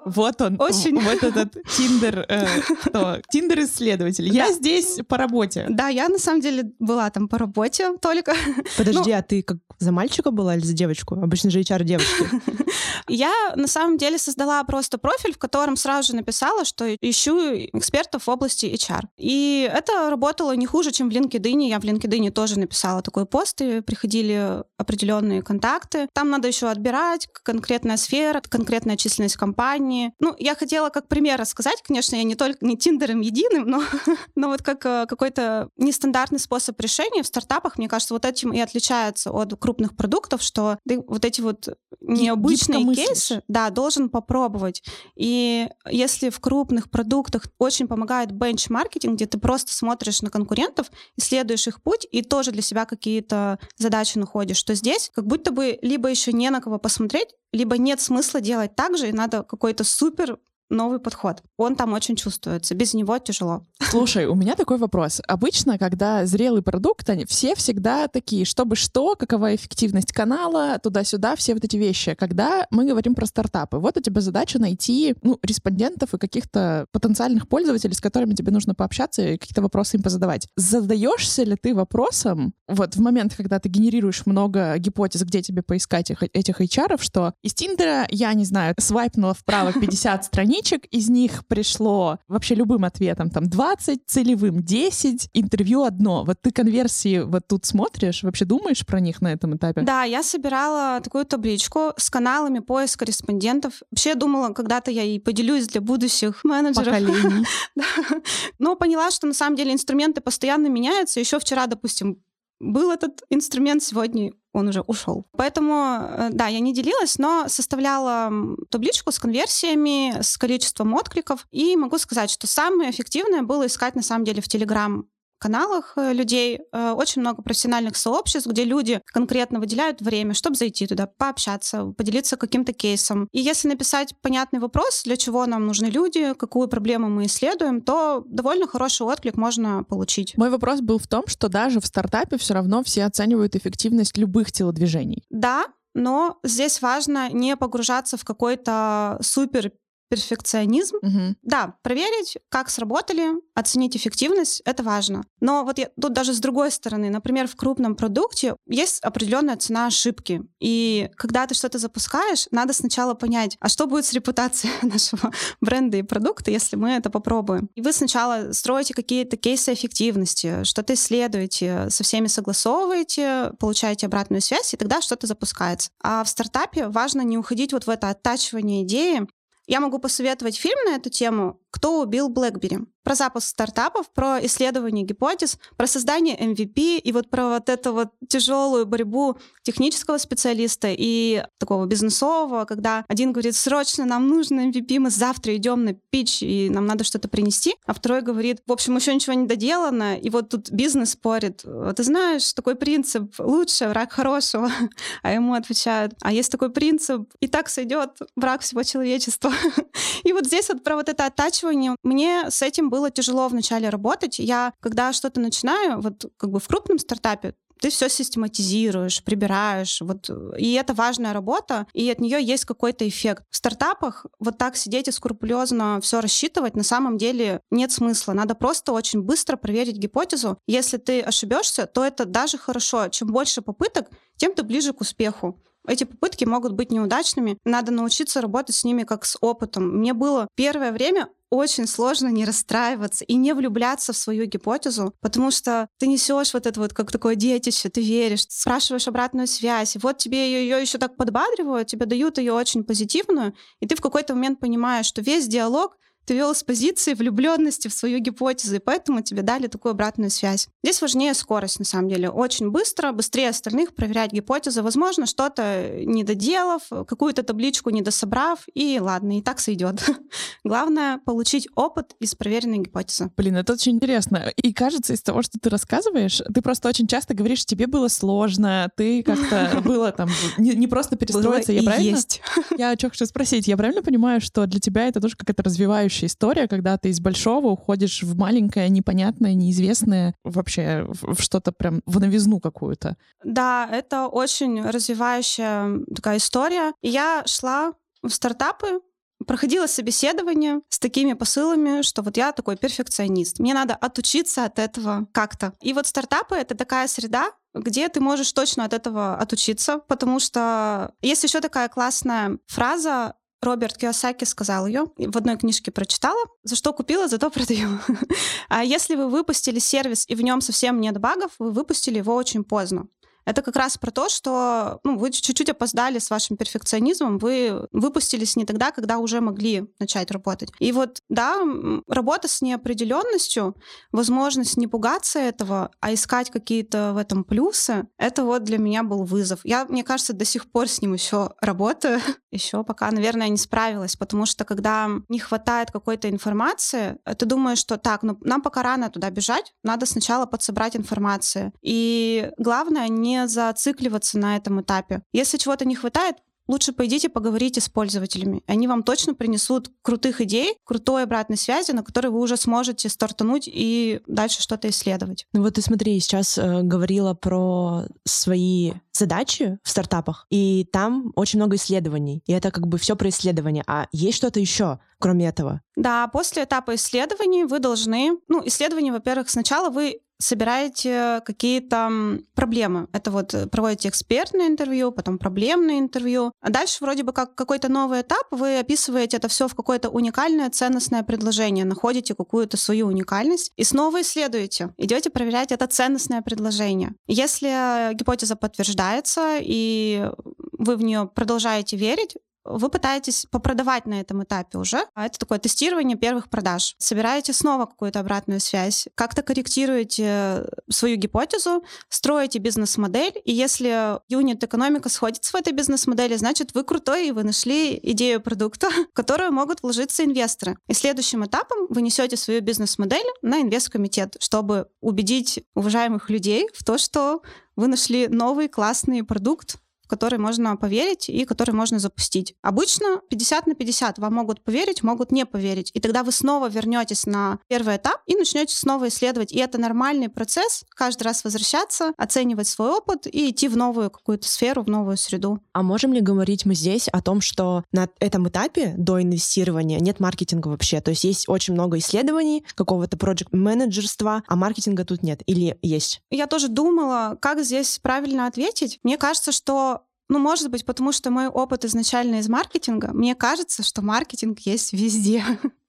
Вот 0.04 0.40
он, 0.40 0.60
Очень. 0.60 0.98
вот 1.00 1.22
этот 1.22 1.56
Тиндер, 1.76 2.24
э, 2.28 2.46
Тиндер-исследователь. 3.30 4.32
Я 4.32 4.48
да. 4.48 4.52
здесь 4.54 4.98
по 5.06 5.16
работе. 5.16 5.66
Да, 5.68 5.88
я 5.88 6.08
на 6.08 6.18
самом 6.18 6.40
деле 6.40 6.72
была 6.78 7.10
там 7.10 7.28
по 7.28 7.38
работе 7.38 7.96
только. 8.00 8.34
Подожди, 8.76 9.10
ну, 9.10 9.18
а 9.18 9.22
ты 9.22 9.42
как 9.42 9.58
за 9.78 9.92
мальчика 9.92 10.30
была 10.30 10.56
или 10.56 10.64
за 10.64 10.72
девочку? 10.72 11.14
Обычно 11.14 11.50
же 11.50 11.60
HR 11.60 11.84
девочки. 11.84 12.28
Я 13.08 13.32
на 13.56 13.66
самом 13.66 13.98
деле 13.98 14.18
создала 14.18 14.62
просто 14.64 14.98
профиль, 14.98 15.34
в 15.34 15.38
котором 15.38 15.76
сразу 15.76 16.08
же 16.08 16.16
написала, 16.16 16.64
что 16.64 16.94
ищу 16.94 17.38
экспертов 17.72 18.26
в 18.26 18.30
области 18.30 18.66
HR. 18.66 19.02
И 19.16 19.68
это 19.72 20.10
работало 20.10 20.52
не 20.52 20.66
хуже, 20.66 20.92
чем 20.92 21.10
в 21.10 21.12
LinkedIn. 21.12 21.66
Я 21.66 21.80
в 21.80 21.84
LinkedIn 21.84 22.30
тоже 22.30 22.58
написала 22.58 23.02
такой 23.02 23.26
пост, 23.26 23.60
и 23.62 23.80
приходили 23.80 24.62
определенные 24.76 25.42
контакты. 25.42 26.08
Там 26.12 26.30
надо 26.30 26.48
еще 26.48 26.68
отбирать 26.68 27.26
конкретная 27.42 27.96
сфера, 27.96 28.40
конкретная 28.40 28.96
численность 28.96 29.36
компании. 29.36 29.89
Ну, 30.18 30.34
я 30.38 30.54
хотела 30.54 30.88
как 30.90 31.08
пример 31.08 31.38
рассказать, 31.38 31.82
конечно, 31.82 32.16
я 32.16 32.22
не 32.22 32.34
только 32.34 32.64
не 32.64 32.76
Тиндером 32.76 33.20
единым, 33.20 33.64
но, 33.66 33.82
но 34.34 34.48
вот 34.48 34.62
как 34.62 34.84
э, 34.86 35.06
какой-то 35.08 35.68
нестандартный 35.76 36.38
способ 36.38 36.80
решения 36.80 37.22
в 37.22 37.26
стартапах, 37.26 37.78
мне 37.78 37.88
кажется, 37.88 38.14
вот 38.14 38.24
этим 38.24 38.52
и 38.52 38.60
отличается 38.60 39.30
от 39.30 39.58
крупных 39.58 39.96
продуктов, 39.96 40.42
что 40.42 40.78
ты 40.86 41.00
вот 41.00 41.24
эти 41.24 41.40
вот 41.40 41.68
необычные 42.00 42.94
кейсы, 42.94 43.42
да, 43.48 43.70
должен 43.70 44.08
попробовать. 44.08 44.82
И 45.16 45.68
если 45.90 46.30
в 46.30 46.40
крупных 46.40 46.90
продуктах 46.90 47.44
очень 47.58 47.88
помогает 47.88 48.32
бенчмаркетинг, 48.32 49.14
где 49.16 49.26
ты 49.26 49.38
просто 49.38 49.72
смотришь 49.72 50.22
на 50.22 50.30
конкурентов, 50.30 50.90
исследуешь 51.16 51.66
их 51.66 51.82
путь 51.82 52.06
и 52.10 52.22
тоже 52.22 52.52
для 52.52 52.62
себя 52.62 52.84
какие-то 52.84 53.58
задачи 53.76 54.18
находишь, 54.18 54.62
то 54.62 54.74
здесь 54.74 55.10
как 55.14 55.26
будто 55.26 55.52
бы 55.52 55.78
либо 55.82 56.08
еще 56.08 56.32
не 56.32 56.50
на 56.50 56.60
кого 56.60 56.78
посмотреть, 56.78 57.28
либо 57.52 57.78
нет 57.78 58.00
смысла 58.00 58.40
делать 58.40 58.76
так 58.76 58.96
же, 58.96 59.08
и 59.08 59.12
надо 59.12 59.42
какой-то 59.42 59.84
супер 59.84 60.38
новый 60.70 61.00
подход. 61.00 61.42
Он 61.56 61.76
там 61.76 61.92
очень 61.92 62.16
чувствуется. 62.16 62.74
Без 62.74 62.94
него 62.94 63.18
тяжело. 63.18 63.66
Слушай, 63.90 64.26
у 64.26 64.34
меня 64.34 64.54
такой 64.54 64.78
вопрос. 64.78 65.20
Обычно, 65.26 65.78
когда 65.78 66.24
зрелый 66.26 66.62
продукт, 66.62 67.08
они 67.10 67.24
все 67.24 67.54
всегда 67.54 68.08
такие, 68.08 68.44
чтобы 68.44 68.76
что, 68.76 69.16
какова 69.16 69.54
эффективность 69.54 70.12
канала, 70.12 70.78
туда-сюда, 70.82 71.36
все 71.36 71.54
вот 71.54 71.64
эти 71.64 71.76
вещи. 71.76 72.14
Когда 72.14 72.66
мы 72.70 72.86
говорим 72.86 73.14
про 73.14 73.26
стартапы, 73.26 73.78
вот 73.78 73.96
у 73.96 74.00
тебя 74.00 74.20
задача 74.20 74.58
найти 74.58 75.14
ну, 75.22 75.38
респондентов 75.42 76.14
и 76.14 76.18
каких-то 76.18 76.86
потенциальных 76.92 77.48
пользователей, 77.48 77.94
с 77.94 78.00
которыми 78.00 78.34
тебе 78.34 78.52
нужно 78.52 78.74
пообщаться 78.74 79.22
и 79.22 79.36
какие-то 79.36 79.62
вопросы 79.62 79.96
им 79.96 80.02
позадавать. 80.02 80.46
Задаешься 80.56 81.42
ли 81.42 81.56
ты 81.56 81.74
вопросом, 81.74 82.54
вот 82.68 82.94
в 82.94 83.00
момент, 83.00 83.34
когда 83.34 83.58
ты 83.58 83.68
генерируешь 83.68 84.26
много 84.26 84.76
гипотез, 84.78 85.22
где 85.22 85.42
тебе 85.42 85.62
поискать 85.62 86.10
их, 86.10 86.22
этих 86.22 86.60
HR, 86.60 87.02
что 87.02 87.34
из 87.42 87.54
Тиндера, 87.54 88.06
я 88.10 88.32
не 88.34 88.44
знаю, 88.44 88.74
свайпнула 88.78 89.34
вправо 89.34 89.72
50 89.72 90.24
страниц, 90.26 90.59
страничек, 90.60 90.86
из 90.86 91.08
них 91.08 91.46
пришло 91.46 92.18
вообще 92.28 92.54
любым 92.54 92.84
ответом 92.84 93.30
там 93.30 93.48
20, 93.48 94.00
целевым 94.06 94.62
10, 94.62 95.30
интервью 95.34 95.84
одно. 95.84 96.24
Вот 96.24 96.40
ты 96.40 96.50
конверсии 96.50 97.20
вот 97.20 97.46
тут 97.48 97.66
смотришь, 97.66 98.22
вообще 98.22 98.44
думаешь 98.44 98.84
про 98.86 99.00
них 99.00 99.20
на 99.20 99.32
этом 99.32 99.56
этапе? 99.56 99.82
Да, 99.82 100.04
я 100.04 100.22
собирала 100.22 101.00
такую 101.00 101.24
табличку 101.24 101.92
с 101.96 102.10
каналами 102.10 102.60
поиска 102.60 103.04
респондентов. 103.04 103.82
Вообще 103.90 104.14
думала, 104.14 104.52
когда-то 104.52 104.90
я 104.90 105.04
и 105.04 105.18
поделюсь 105.18 105.68
для 105.68 105.80
будущих 105.80 106.44
менеджеров. 106.44 106.86
Поколений. 106.86 107.46
Но 108.58 108.76
поняла, 108.76 109.10
что 109.10 109.26
на 109.26 109.34
самом 109.34 109.56
деле 109.56 109.72
инструменты 109.72 110.20
постоянно 110.20 110.68
меняются. 110.68 111.20
Еще 111.20 111.38
вчера, 111.38 111.66
допустим, 111.66 112.18
был 112.60 112.92
этот 112.92 113.22
инструмент, 113.30 113.82
сегодня 113.82 114.32
он 114.52 114.68
уже 114.68 114.82
ушел. 114.82 115.26
Поэтому, 115.32 115.98
э, 116.00 116.28
да, 116.30 116.46
я 116.48 116.60
не 116.60 116.74
делилась, 116.74 117.18
но 117.18 117.48
составляла 117.48 118.32
табличку 118.68 119.12
с 119.12 119.18
конверсиями, 119.18 120.20
с 120.20 120.36
количеством 120.36 120.94
откликов. 120.94 121.46
И 121.50 121.76
могу 121.76 121.98
сказать, 121.98 122.30
что 122.30 122.46
самое 122.46 122.90
эффективное 122.90 123.42
было 123.42 123.66
искать 123.66 123.94
на 123.94 124.02
самом 124.02 124.24
деле 124.24 124.42
в 124.42 124.46
Telegram 124.46 125.04
каналах 125.40 125.94
э, 125.96 126.12
людей 126.12 126.60
э, 126.72 126.92
очень 126.92 127.22
много 127.22 127.42
профессиональных 127.42 127.96
сообществ, 127.96 128.48
где 128.48 128.64
люди 128.64 129.00
конкретно 129.06 129.58
выделяют 129.58 130.00
время, 130.00 130.34
чтобы 130.34 130.56
зайти 130.56 130.86
туда, 130.86 131.06
пообщаться, 131.06 131.86
поделиться 131.96 132.36
каким-то 132.36 132.72
кейсом. 132.72 133.28
И 133.32 133.40
если 133.40 133.68
написать 133.68 134.14
понятный 134.22 134.60
вопрос, 134.60 135.02
для 135.04 135.16
чего 135.16 135.46
нам 135.46 135.66
нужны 135.66 135.86
люди, 135.86 136.34
какую 136.34 136.68
проблему 136.68 137.08
мы 137.08 137.26
исследуем, 137.26 137.80
то 137.80 138.22
довольно 138.26 138.68
хороший 138.68 139.06
отклик 139.06 139.36
можно 139.36 139.82
получить. 139.82 140.36
Мой 140.36 140.50
вопрос 140.50 140.80
был 140.80 140.98
в 140.98 141.08
том, 141.08 141.24
что 141.26 141.48
даже 141.48 141.80
в 141.80 141.86
стартапе 141.86 142.36
все 142.38 142.54
равно 142.54 142.84
все 142.84 143.04
оценивают 143.04 143.56
эффективность 143.56 144.16
любых 144.18 144.52
телодвижений. 144.52 145.24
Да, 145.30 145.66
но 145.94 146.38
здесь 146.44 146.82
важно 146.82 147.30
не 147.30 147.56
погружаться 147.56 148.16
в 148.16 148.24
какой-то 148.24 149.18
супер 149.22 149.72
перфекционизм. 150.10 150.96
Угу. 150.96 151.36
Да, 151.42 151.76
проверить, 151.82 152.36
как 152.48 152.68
сработали, 152.68 153.28
оценить 153.54 153.96
эффективность, 153.96 154.60
это 154.64 154.82
важно. 154.82 155.22
Но 155.40 155.64
вот 155.64 155.78
я, 155.78 155.88
тут 156.00 156.12
даже 156.12 156.34
с 156.34 156.40
другой 156.40 156.72
стороны, 156.72 157.10
например, 157.10 157.46
в 157.46 157.54
крупном 157.54 157.94
продукте 157.94 158.56
есть 158.68 159.00
определенная 159.02 159.56
цена 159.56 159.86
ошибки. 159.86 160.42
И 160.58 161.10
когда 161.16 161.46
ты 161.46 161.54
что-то 161.54 161.78
запускаешь, 161.78 162.48
надо 162.50 162.72
сначала 162.72 163.14
понять, 163.14 163.56
а 163.60 163.68
что 163.68 163.86
будет 163.86 164.04
с 164.04 164.12
репутацией 164.12 164.72
нашего 164.82 165.32
бренда 165.60 165.98
и 165.98 166.02
продукта, 166.02 166.50
если 166.50 166.76
мы 166.76 166.90
это 166.90 167.08
попробуем. 167.08 167.70
И 167.76 167.80
вы 167.80 167.92
сначала 167.92 168.52
строите 168.52 168.94
какие-то 168.94 169.36
кейсы 169.36 169.72
эффективности, 169.72 170.64
что-то 170.64 170.94
исследуете, 170.94 171.88
со 171.88 172.02
всеми 172.02 172.26
согласовываете, 172.26 173.52
получаете 173.60 174.06
обратную 174.06 174.40
связь, 174.40 174.74
и 174.74 174.76
тогда 174.76 175.00
что-то 175.00 175.28
запускается. 175.28 175.90
А 176.02 176.24
в 176.24 176.28
стартапе 176.28 176.88
важно 176.88 177.20
не 177.20 177.38
уходить 177.38 177.72
вот 177.72 177.86
в 177.86 177.90
это 177.90 178.10
оттачивание 178.10 178.82
идеи, 178.82 179.28
я 179.70 179.78
могу 179.78 180.00
посоветовать 180.00 180.56
фильм 180.56 180.78
на 180.84 180.96
эту 180.96 181.10
тему 181.10 181.60
«Кто 181.70 182.02
убил 182.02 182.28
Блэкбери?» 182.28 182.80
про 183.02 183.14
запуск 183.14 183.48
стартапов, 183.48 184.10
про 184.12 184.44
исследование 184.44 185.04
гипотез, 185.04 185.58
про 185.76 185.86
создание 185.86 186.38
MVP 186.38 186.98
и 186.98 187.12
вот 187.12 187.30
про 187.30 187.48
вот 187.48 187.68
эту 187.68 187.92
вот 187.92 188.08
тяжелую 188.28 188.86
борьбу 188.86 189.38
технического 189.62 190.18
специалиста 190.18 190.88
и 190.90 191.42
такого 191.58 191.86
бизнесового, 191.86 192.66
когда 192.66 193.04
один 193.08 193.32
говорит, 193.32 193.56
срочно 193.56 194.04
нам 194.04 194.28
нужно 194.28 194.68
MVP, 194.68 194.98
мы 194.98 195.10
завтра 195.10 195.56
идем 195.56 195.84
на 195.84 195.94
пич, 195.94 196.42
и 196.42 196.68
нам 196.70 196.86
надо 196.86 197.04
что-то 197.04 197.28
принести, 197.28 197.74
а 197.86 197.94
второй 197.94 198.20
говорит, 198.20 198.62
в 198.66 198.72
общем, 198.72 198.96
еще 198.96 199.14
ничего 199.14 199.32
не 199.32 199.46
доделано, 199.46 200.16
и 200.16 200.28
вот 200.30 200.50
тут 200.50 200.70
бизнес 200.70 201.12
спорит, 201.12 201.64
ты 201.96 202.02
знаешь, 202.04 202.52
такой 202.52 202.74
принцип, 202.74 203.32
лучше 203.38 203.88
враг 203.88 204.12
хорошего, 204.12 204.70
а 205.22 205.32
ему 205.32 205.54
отвечают, 205.54 206.14
а 206.20 206.32
есть 206.32 206.52
такой 206.52 206.70
принцип, 206.70 207.30
и 207.40 207.48
так 207.48 207.68
сойдет 207.68 208.18
враг 208.36 208.60
всего 208.60 208.82
человечества. 208.82 209.52
И 210.24 210.32
вот 210.32 210.46
здесь 210.46 210.68
вот 210.68 210.82
про 210.84 210.96
вот 210.96 211.08
это 211.08 211.26
оттачивание, 211.26 211.96
мне 212.02 212.50
с 212.50 212.62
этим 212.62 212.90
было 212.90 213.10
тяжело 213.10 213.48
вначале 213.48 213.88
работать. 213.88 214.38
Я, 214.38 214.72
когда 214.80 215.12
что-то 215.12 215.40
начинаю, 215.40 216.00
вот 216.00 216.26
как 216.36 216.50
бы 216.50 216.60
в 216.60 216.68
крупном 216.68 216.98
стартапе, 216.98 217.54
ты 217.80 217.90
все 217.90 218.08
систематизируешь, 218.08 219.24
прибираешь, 219.24 220.00
вот, 220.00 220.30
и 220.58 220.74
это 220.74 220.94
важная 220.94 221.32
работа, 221.32 221.86
и 221.94 222.10
от 222.10 222.20
нее 222.20 222.42
есть 222.42 222.66
какой-то 222.66 223.08
эффект. 223.08 223.44
В 223.50 223.56
стартапах 223.56 224.26
вот 224.38 224.58
так 224.58 224.76
сидеть 224.76 225.08
и 225.08 225.12
скрупулезно 225.12 225.98
все 226.02 226.20
рассчитывать 226.20 226.76
на 226.76 226.84
самом 226.84 227.16
деле 227.16 227.62
нет 227.70 227.90
смысла. 227.90 228.32
Надо 228.32 228.54
просто 228.54 228.92
очень 228.92 229.22
быстро 229.22 229.56
проверить 229.56 229.96
гипотезу. 229.96 230.58
Если 230.66 230.98
ты 230.98 231.20
ошибешься, 231.22 231.86
то 231.86 232.04
это 232.04 232.26
даже 232.26 232.58
хорошо. 232.58 233.08
Чем 233.08 233.28
больше 233.32 233.62
попыток, 233.62 234.08
тем 234.36 234.54
ты 234.54 234.62
ближе 234.62 234.92
к 234.92 235.00
успеху. 235.00 235.58
Эти 235.86 236.04
попытки 236.04 236.44
могут 236.44 236.72
быть 236.72 236.90
неудачными. 236.90 237.58
Надо 237.64 237.92
научиться 237.92 238.40
работать 238.40 238.76
с 238.76 238.84
ними 238.84 239.04
как 239.04 239.24
с 239.24 239.36
опытом. 239.40 239.98
Мне 239.98 240.12
было 240.12 240.48
первое 240.54 240.92
время 240.92 241.28
очень 241.50 241.86
сложно 241.86 242.28
не 242.28 242.44
расстраиваться 242.44 243.24
и 243.24 243.34
не 243.34 243.52
влюбляться 243.54 244.12
в 244.12 244.16
свою 244.16 244.46
гипотезу, 244.46 245.12
потому 245.20 245.50
что 245.50 245.88
ты 245.98 246.06
несешь 246.06 246.54
вот 246.54 246.66
это 246.66 246.80
вот 246.80 246.94
как 246.94 247.10
такое 247.10 247.34
детище, 247.34 247.88
ты 247.88 248.00
веришь, 248.00 248.46
спрашиваешь 248.48 249.08
обратную 249.08 249.48
связь, 249.48 249.96
вот 250.00 250.18
тебе 250.18 250.46
ее, 250.46 250.62
ее 250.62 250.80
еще 250.80 250.98
так 250.98 251.16
подбадривают, 251.16 251.88
тебе 251.88 252.06
дают 252.06 252.38
ее 252.38 252.52
очень 252.52 252.84
позитивную, 252.84 253.54
и 253.80 253.86
ты 253.86 253.96
в 253.96 254.00
какой-то 254.00 254.34
момент 254.34 254.60
понимаешь, 254.60 255.06
что 255.06 255.22
весь 255.22 255.48
диалог 255.48 255.96
ты 256.24 256.34
вел 256.34 256.54
с 256.54 256.62
позиции 256.62 257.14
влюбленности 257.14 257.88
в 257.88 257.92
свою 257.92 258.18
гипотезу, 258.18 258.76
и 258.76 258.78
поэтому 258.78 259.22
тебе 259.22 259.42
дали 259.42 259.66
такую 259.66 259.92
обратную 259.92 260.30
связь. 260.30 260.68
Здесь 260.82 261.02
важнее 261.02 261.34
скорость, 261.34 261.78
на 261.78 261.84
самом 261.84 262.08
деле. 262.08 262.30
Очень 262.30 262.70
быстро, 262.70 263.12
быстрее 263.12 263.48
остальных 263.48 263.94
проверять 263.94 264.32
гипотезы. 264.32 264.82
Возможно, 264.82 265.26
что-то 265.26 266.00
не 266.04 266.24
доделав, 266.24 266.82
какую-то 266.88 267.42
табличку 267.42 267.90
не 267.90 268.02
дособрав, 268.02 268.64
и 268.74 268.98
ладно, 269.00 269.38
и 269.38 269.42
так 269.42 269.60
сойдет. 269.60 270.02
Главное— 270.64 271.18
получить 271.24 271.68
опыт 271.74 272.14
из 272.20 272.34
проверенной 272.34 272.78
гипотезы. 272.78 273.30
Блин, 273.36 273.56
это 273.56 273.72
очень 273.72 273.92
интересно. 273.92 274.52
И 274.56 274.72
кажется, 274.72 275.14
из 275.14 275.22
того, 275.22 275.42
что 275.42 275.58
ты 275.58 275.68
рассказываешь, 275.68 276.42
ты 276.52 276.62
просто 276.62 276.88
очень 276.88 277.06
часто 277.06 277.34
говоришь, 277.34 277.64
тебе 277.64 277.86
было 277.86 278.08
сложно, 278.08 278.90
ты 278.96 279.22
как-то 279.22 279.80
было 279.84 280.12
там 280.12 280.28
не, 280.58 280.86
просто 280.86 281.16
перестроиться, 281.16 281.72
я 281.72 281.82
правильно? 281.82 282.16
Есть. 282.16 282.40
Я 282.76 282.94
что 282.94 283.10
хочу 283.10 283.26
спросить, 283.26 283.68
я 283.68 283.76
правильно 283.76 284.02
понимаю, 284.02 284.40
что 284.40 284.66
для 284.66 284.80
тебя 284.80 285.06
это 285.06 285.20
тоже 285.20 285.36
какая-то 285.36 285.62
развивающая 286.10 286.28
история, 286.28 286.68
когда 286.68 286.98
ты 286.98 287.08
из 287.08 287.20
большого 287.20 287.68
уходишь 287.68 288.22
в 288.22 288.36
маленькое, 288.36 288.88
непонятное, 288.88 289.54
неизвестное, 289.54 290.34
вообще 290.44 291.06
в 291.08 291.40
что-то 291.40 291.72
прям 291.72 292.02
в 292.06 292.20
новизну 292.20 292.60
какую-то? 292.60 293.16
Да, 293.44 293.88
это 293.90 294.26
очень 294.26 294.82
развивающая 294.82 296.04
такая 296.14 296.38
история. 296.38 296.92
Я 297.02 297.42
шла 297.46 297.92
в 298.22 298.30
стартапы, 298.30 299.00
проходила 299.46 299.86
собеседование 299.86 300.80
с 300.88 300.98
такими 300.98 301.32
посылами, 301.34 302.02
что 302.02 302.22
вот 302.22 302.36
я 302.36 302.52
такой 302.52 302.76
перфекционист. 302.76 303.58
Мне 303.60 303.74
надо 303.74 303.94
отучиться 303.94 304.64
от 304.64 304.78
этого 304.78 305.26
как-то. 305.32 305.72
И 305.80 305.92
вот 305.92 306.06
стартапы— 306.06 306.54
это 306.56 306.74
такая 306.74 307.08
среда, 307.08 307.52
где 307.74 308.08
ты 308.08 308.20
можешь 308.20 308.52
точно 308.52 308.84
от 308.84 308.92
этого 308.92 309.36
отучиться, 309.36 309.98
потому 310.08 310.40
что 310.40 311.12
есть 311.22 311.44
еще 311.44 311.60
такая 311.60 311.88
классная 311.88 312.58
фраза 312.66 313.34
Роберт 313.62 313.98
Киосаки 313.98 314.44
сказал 314.44 314.86
ее, 314.86 315.06
в 315.16 315.36
одной 315.36 315.58
книжке 315.58 315.90
прочитала. 315.90 316.42
За 316.62 316.76
что 316.76 316.92
купила, 316.92 317.28
зато 317.28 317.50
продаю. 317.50 317.98
а 318.68 318.82
если 318.82 319.16
вы 319.16 319.28
выпустили 319.28 319.78
сервис, 319.78 320.24
и 320.28 320.34
в 320.34 320.42
нем 320.42 320.62
совсем 320.62 321.00
нет 321.00 321.18
багов, 321.18 321.52
вы 321.58 321.70
выпустили 321.70 322.18
его 322.18 322.34
очень 322.34 322.64
поздно. 322.64 323.06
Это 323.44 323.62
как 323.62 323.76
раз 323.76 323.98
про 323.98 324.10
то, 324.10 324.28
что 324.28 325.00
ну, 325.04 325.18
вы 325.18 325.30
чуть-чуть 325.30 325.70
опоздали 325.70 326.18
с 326.18 326.30
вашим 326.30 326.56
перфекционизмом, 326.56 327.38
вы 327.38 327.88
выпустились 327.92 328.56
не 328.56 328.64
тогда, 328.64 328.90
когда 328.90 329.18
уже 329.18 329.40
могли 329.40 329.84
начать 329.98 330.30
работать. 330.30 330.70
И 330.78 330.92
вот, 330.92 331.20
да, 331.28 331.60
работа 332.08 332.48
с 332.48 332.62
неопределенностью, 332.62 333.76
возможность 334.12 334.76
не 334.76 334.86
пугаться 334.86 335.38
этого, 335.38 335.90
а 336.00 336.12
искать 336.12 336.50
какие-то 336.50 337.12
в 337.14 337.16
этом 337.16 337.44
плюсы, 337.44 338.06
это 338.18 338.44
вот 338.44 338.64
для 338.64 338.78
меня 338.78 339.02
был 339.02 339.24
вызов. 339.24 339.60
Я, 339.64 339.84
мне 339.86 340.04
кажется, 340.04 340.32
до 340.32 340.44
сих 340.44 340.70
пор 340.70 340.88
с 340.88 341.00
ним 341.00 341.14
еще 341.14 341.54
работаю, 341.60 342.20
еще 342.50 342.84
пока, 342.84 343.10
наверное, 343.10 343.48
не 343.48 343.56
справилась, 343.56 344.16
потому 344.16 344.46
что 344.46 344.64
когда 344.64 345.08
не 345.28 345.38
хватает 345.38 345.90
какой-то 345.90 346.28
информации, 346.28 347.18
ты 347.38 347.46
думаешь, 347.46 347.78
что 347.78 347.96
так, 347.96 348.22
ну 348.22 348.36
нам 348.42 348.62
пока 348.62 348.82
рано 348.82 349.10
туда 349.10 349.30
бежать, 349.30 349.72
надо 349.82 350.06
сначала 350.06 350.46
подсобрать 350.46 350.96
информацию. 350.96 351.72
И 351.82 352.50
главное 352.58 353.08
не 353.08 353.29
не 353.30 353.48
зацикливаться 353.48 354.38
на 354.38 354.56
этом 354.56 354.80
этапе. 354.80 355.22
Если 355.32 355.58
чего-то 355.58 355.84
не 355.84 355.94
хватает, 355.94 356.36
лучше 356.70 356.92
пойдите 356.92 357.28
поговорите 357.28 357.80
с 357.80 357.88
пользователями. 357.88 358.62
Они 358.66 358.86
вам 358.86 359.02
точно 359.02 359.34
принесут 359.34 359.90
крутых 360.02 360.40
идей, 360.40 360.76
крутой 360.84 361.24
обратной 361.24 361.56
связи, 361.56 361.90
на 361.90 362.04
которой 362.04 362.28
вы 362.28 362.38
уже 362.38 362.56
сможете 362.56 363.08
стартануть 363.08 363.68
и 363.70 364.20
дальше 364.26 364.62
что-то 364.62 364.88
исследовать. 364.88 365.46
Ну 365.52 365.62
вот 365.62 365.74
ты 365.74 365.82
смотри, 365.82 366.18
сейчас 366.20 366.56
э, 366.56 366.82
говорила 366.82 367.34
про 367.34 368.04
свои 368.24 368.92
задачи 369.12 369.78
в 369.82 369.90
стартапах, 369.90 370.46
и 370.50 370.86
там 370.92 371.32
очень 371.34 371.58
много 371.58 371.76
исследований. 371.76 372.42
И 372.46 372.52
это 372.52 372.70
как 372.70 372.86
бы 372.86 372.98
все 372.98 373.16
про 373.16 373.28
исследования. 373.28 373.82
А 373.86 374.06
есть 374.12 374.36
что-то 374.36 374.60
еще, 374.60 375.00
кроме 375.18 375.48
этого? 375.48 375.82
Да, 375.96 376.28
после 376.28 376.64
этапа 376.64 376.94
исследований 376.94 377.64
вы 377.64 377.80
должны... 377.80 378.38
Ну, 378.48 378.62
исследования, 378.64 379.12
во-первых, 379.12 379.50
сначала 379.50 379.90
вы 379.90 380.20
собираете 380.40 381.42
какие-то 381.44 382.10
проблемы. 382.54 383.08
Это 383.12 383.30
вот 383.30 383.54
э, 383.54 383.66
проводите 383.66 384.08
экспертное 384.08 384.66
интервью, 384.66 385.12
потом 385.12 385.38
проблемное 385.38 385.98
интервью. 385.98 386.52
А 386.60 386.70
дальше 386.70 386.98
вроде 387.00 387.22
бы 387.22 387.32
как 387.32 387.54
какой-то 387.54 387.88
новый 387.88 388.22
этап, 388.22 388.46
вы 388.50 388.78
описываете 388.78 389.36
это 389.36 389.48
все 389.48 389.68
в 389.68 389.74
какое-то 389.74 390.08
уникальное 390.08 390.70
ценностное 390.70 391.22
предложение, 391.22 391.84
находите 391.84 392.34
какую-то 392.34 392.76
свою 392.76 393.06
уникальность 393.06 393.72
и 393.76 393.84
снова 393.84 394.22
исследуете. 394.22 394.92
Идете 394.96 395.30
проверять 395.30 395.72
это 395.72 395.86
ценностное 395.86 396.42
предложение. 396.42 397.12
Если 397.26 398.14
гипотеза 398.14 398.56
подтверждается 398.56 399.58
и 399.60 400.28
вы 400.72 400.96
в 400.96 401.02
нее 401.02 401.30
продолжаете 401.34 401.96
верить, 401.96 402.36
вы 402.64 402.88
пытаетесь 402.88 403.46
попродавать 403.50 404.06
на 404.06 404.20
этом 404.20 404.42
этапе 404.42 404.78
уже. 404.78 405.04
А 405.14 405.26
это 405.26 405.38
такое 405.38 405.58
тестирование 405.58 406.16
первых 406.16 406.48
продаж. 406.48 406.94
Собираете 406.98 407.52
снова 407.52 407.86
какую-то 407.86 408.20
обратную 408.20 408.60
связь, 408.60 409.08
как-то 409.14 409.42
корректируете 409.42 410.66
свою 410.88 411.16
гипотезу, 411.16 411.84
строите 412.08 412.58
бизнес-модель, 412.58 413.40
и 413.44 413.52
если 413.52 414.18
юнит-экономика 414.28 415.08
сходится 415.08 415.52
в 415.52 415.54
этой 415.54 415.72
бизнес-модели, 415.72 416.36
значит, 416.36 416.74
вы 416.74 416.84
крутой, 416.84 417.28
и 417.28 417.32
вы 417.32 417.44
нашли 417.44 417.98
идею 418.02 418.40
продукта, 418.40 418.88
в 419.10 419.14
которую 419.14 419.52
могут 419.52 419.82
вложиться 419.82 420.24
инвесторы. 420.24 420.76
И 420.88 420.94
следующим 420.94 421.44
этапом 421.44 421.86
вы 421.88 422.02
несете 422.02 422.36
свою 422.36 422.60
бизнес-модель 422.60 423.26
на 423.42 423.60
инвесткомитет, 423.60 424.36
чтобы 424.40 424.88
убедить 425.00 425.64
уважаемых 425.74 426.30
людей 426.30 426.68
в 426.74 426.84
то, 426.84 426.98
что 426.98 427.42
вы 427.76 427.86
нашли 427.86 428.28
новый 428.28 428.68
классный 428.68 429.22
продукт, 429.22 429.76
который 430.10 430.38
можно 430.38 430.76
поверить 430.76 431.28
и 431.28 431.44
который 431.44 431.70
можно 431.70 431.98
запустить. 431.98 432.54
Обычно 432.62 433.20
50 433.30 433.66
на 433.68 433.74
50 433.74 434.18
вам 434.18 434.34
могут 434.34 434.62
поверить, 434.62 435.02
могут 435.02 435.32
не 435.32 435.46
поверить. 435.46 435.90
И 435.94 436.00
тогда 436.00 436.22
вы 436.22 436.32
снова 436.32 436.68
вернетесь 436.68 437.26
на 437.26 437.60
первый 437.68 437.96
этап 437.96 438.20
и 438.26 438.34
начнете 438.34 438.76
снова 438.76 439.08
исследовать. 439.08 439.52
И 439.52 439.58
это 439.58 439.78
нормальный 439.78 440.28
процесс, 440.28 440.84
каждый 440.90 441.22
раз 441.22 441.44
возвращаться, 441.44 442.12
оценивать 442.16 442.68
свой 442.68 442.90
опыт 442.90 443.26
и 443.26 443.50
идти 443.50 443.68
в 443.68 443.76
новую 443.76 444.10
какую-то 444.10 444.46
сферу, 444.48 444.82
в 444.82 444.88
новую 444.88 445.16
среду. 445.16 445.60
А 445.72 445.82
можем 445.82 446.12
ли 446.12 446.20
говорить 446.20 446.66
мы 446.66 446.74
здесь 446.74 447.08
о 447.08 447.22
том, 447.22 447.40
что 447.40 447.84
на 447.92 448.08
этом 448.18 448.48
этапе 448.48 448.94
до 448.96 449.22
инвестирования 449.22 450.00
нет 450.00 450.20
маркетинга 450.20 450.68
вообще? 450.68 451.00
То 451.00 451.12
есть 451.12 451.24
есть 451.24 451.48
очень 451.48 451.74
много 451.74 451.98
исследований, 451.98 452.64
какого-то 452.74 453.16
проект 453.16 453.52
менеджерства 453.52 454.42
а 454.46 454.56
маркетинга 454.56 455.04
тут 455.04 455.22
нет? 455.22 455.42
Или 455.46 455.78
есть? 455.82 456.20
Я 456.30 456.46
тоже 456.46 456.68
думала, 456.68 457.38
как 457.40 457.62
здесь 457.62 457.98
правильно 458.02 458.46
ответить. 458.46 458.98
Мне 459.02 459.16
кажется, 459.16 459.52
что 459.52 459.99
ну, 460.30 460.38
может 460.38 460.70
быть, 460.70 460.86
потому 460.86 461.10
что 461.10 461.32
мой 461.32 461.48
опыт 461.48 461.84
изначально 461.84 462.36
из 462.36 462.48
маркетинга. 462.48 463.10
Мне 463.12 463.34
кажется, 463.34 463.82
что 463.82 464.00
маркетинг 464.00 464.60
есть 464.60 464.92
везде. 464.92 465.44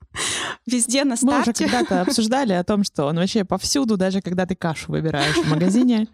Везде 0.66 1.04
на 1.06 1.16
старте. 1.16 1.54
Мы 1.64 1.68
уже 1.68 1.72
когда-то 1.72 2.02
обсуждали 2.08 2.54
о 2.54 2.64
том, 2.64 2.84
что 2.84 3.06
он 3.06 3.18
вообще 3.18 3.46
повсюду, 3.46 3.98
даже 3.98 4.20
когда 4.22 4.48
ты 4.48 4.56
кашу 4.56 4.92
выбираешь 4.92 5.36
в 5.36 5.48
магазине. 5.48 6.08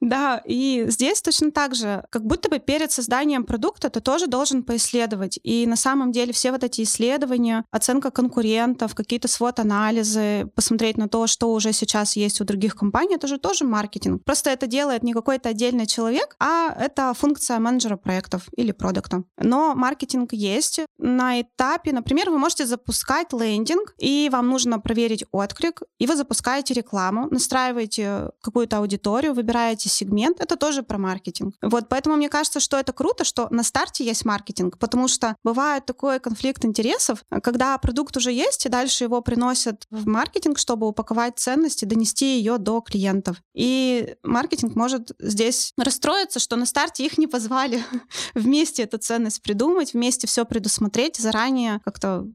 Да, 0.00 0.40
и 0.44 0.86
здесь 0.88 1.20
точно 1.20 1.50
так 1.50 1.74
же, 1.74 2.04
как 2.10 2.24
будто 2.24 2.48
бы 2.48 2.58
перед 2.58 2.90
созданием 2.90 3.44
продукта 3.44 3.90
ты 3.90 4.00
тоже 4.00 4.26
должен 4.26 4.62
поисследовать. 4.62 5.38
И 5.42 5.66
на 5.66 5.76
самом 5.76 6.12
деле 6.12 6.32
все 6.32 6.52
вот 6.52 6.64
эти 6.64 6.82
исследования, 6.82 7.64
оценка 7.70 8.10
конкурентов, 8.10 8.94
какие-то 8.94 9.28
свод-анализы, 9.28 10.50
посмотреть 10.54 10.96
на 10.96 11.08
то, 11.08 11.26
что 11.26 11.52
уже 11.52 11.72
сейчас 11.72 12.16
есть 12.16 12.40
у 12.40 12.44
других 12.44 12.74
компаний, 12.76 13.16
это 13.16 13.26
же 13.26 13.38
тоже 13.38 13.64
маркетинг. 13.64 14.24
Просто 14.24 14.50
это 14.50 14.66
делает 14.66 15.02
не 15.02 15.12
какой-то 15.12 15.50
отдельный 15.50 15.86
человек, 15.86 16.36
а 16.40 16.74
это 16.78 17.12
функция 17.14 17.58
менеджера 17.58 17.96
проектов 17.96 18.48
или 18.56 18.72
продукта. 18.72 19.24
Но 19.38 19.74
маркетинг 19.74 20.32
есть. 20.32 20.80
На 20.98 21.40
этапе, 21.40 21.92
например, 21.92 22.30
вы 22.30 22.38
можете 22.38 22.66
запускать 22.66 23.32
лендинг, 23.32 23.94
и 23.98 24.28
вам 24.32 24.48
нужно 24.48 24.80
проверить 24.80 25.24
отклик, 25.32 25.82
и 25.98 26.06
вы 26.06 26.16
запускаете 26.16 26.74
рекламу, 26.74 27.28
настраиваете 27.30 28.30
какую-то 28.42 28.78
аудиторию, 28.78 29.34
выбираете 29.40 29.88
сегмент, 29.88 30.40
это 30.40 30.56
тоже 30.56 30.82
про 30.82 30.98
маркетинг. 30.98 31.54
Вот, 31.62 31.88
поэтому 31.88 32.16
мне 32.16 32.28
кажется, 32.28 32.60
что 32.60 32.78
это 32.78 32.92
круто, 32.92 33.24
что 33.24 33.48
на 33.50 33.62
старте 33.62 34.04
есть 34.04 34.24
маркетинг, 34.24 34.78
потому 34.78 35.08
что 35.08 35.36
бывает 35.42 35.86
такой 35.86 36.20
конфликт 36.20 36.64
интересов, 36.64 37.24
когда 37.42 37.76
продукт 37.78 38.16
уже 38.16 38.32
есть, 38.32 38.66
и 38.66 38.68
дальше 38.68 39.04
его 39.04 39.20
приносят 39.20 39.86
в 39.90 40.06
маркетинг, 40.06 40.58
чтобы 40.58 40.86
упаковать 40.86 41.38
ценности, 41.38 41.84
донести 41.84 42.36
ее 42.38 42.58
до 42.58 42.80
клиентов. 42.80 43.42
И 43.54 44.16
маркетинг 44.22 44.74
может 44.76 45.12
здесь 45.18 45.72
расстроиться, 45.76 46.38
что 46.38 46.56
на 46.56 46.66
старте 46.66 47.04
их 47.04 47.18
не 47.18 47.26
позвали 47.26 47.82
вместе 48.34 48.82
эту 48.82 48.98
ценность 48.98 49.42
придумать, 49.42 49.94
вместе 49.94 50.26
все 50.26 50.44
предусмотреть, 50.44 51.16
заранее 51.16 51.80
как-то 51.84 52.26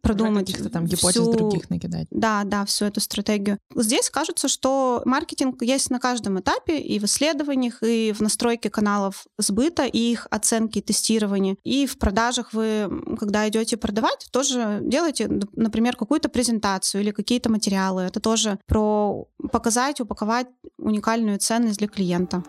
продумать. 0.00 0.46
Каких-то 0.46 0.70
там 0.70 0.86
гипотез 0.86 1.22
всю... 1.22 1.32
других 1.32 1.70
накидать. 1.70 2.06
Да, 2.10 2.44
да, 2.44 2.64
всю 2.64 2.84
эту 2.84 3.00
стратегию. 3.00 3.58
Здесь 3.74 4.10
кажется, 4.10 4.48
что 4.48 5.02
маркетинг 5.04 5.62
есть 5.62 5.90
на 5.90 5.98
каждом 5.98 6.40
этапе, 6.40 6.78
и 6.78 6.98
в 6.98 7.04
исследованиях, 7.04 7.82
и 7.82 8.12
в 8.12 8.20
настройке 8.20 8.70
каналов 8.70 9.26
сбыта, 9.38 9.84
и 9.84 9.98
их 9.98 10.26
оценки, 10.30 10.80
тестирования. 10.80 11.56
И 11.64 11.86
в 11.86 11.98
продажах 11.98 12.52
вы, 12.52 12.90
когда 13.18 13.48
идете 13.48 13.76
продавать, 13.76 14.28
тоже 14.30 14.80
делаете, 14.82 15.28
например, 15.52 15.96
какую-то 15.96 16.28
презентацию 16.28 17.02
или 17.02 17.10
какие-то 17.10 17.50
материалы. 17.50 18.02
Это 18.02 18.20
тоже 18.20 18.58
про 18.66 19.26
показать, 19.52 20.00
упаковать 20.00 20.48
уникальную 20.78 21.38
ценность 21.38 21.78
для 21.78 21.88
клиента. 21.88 22.42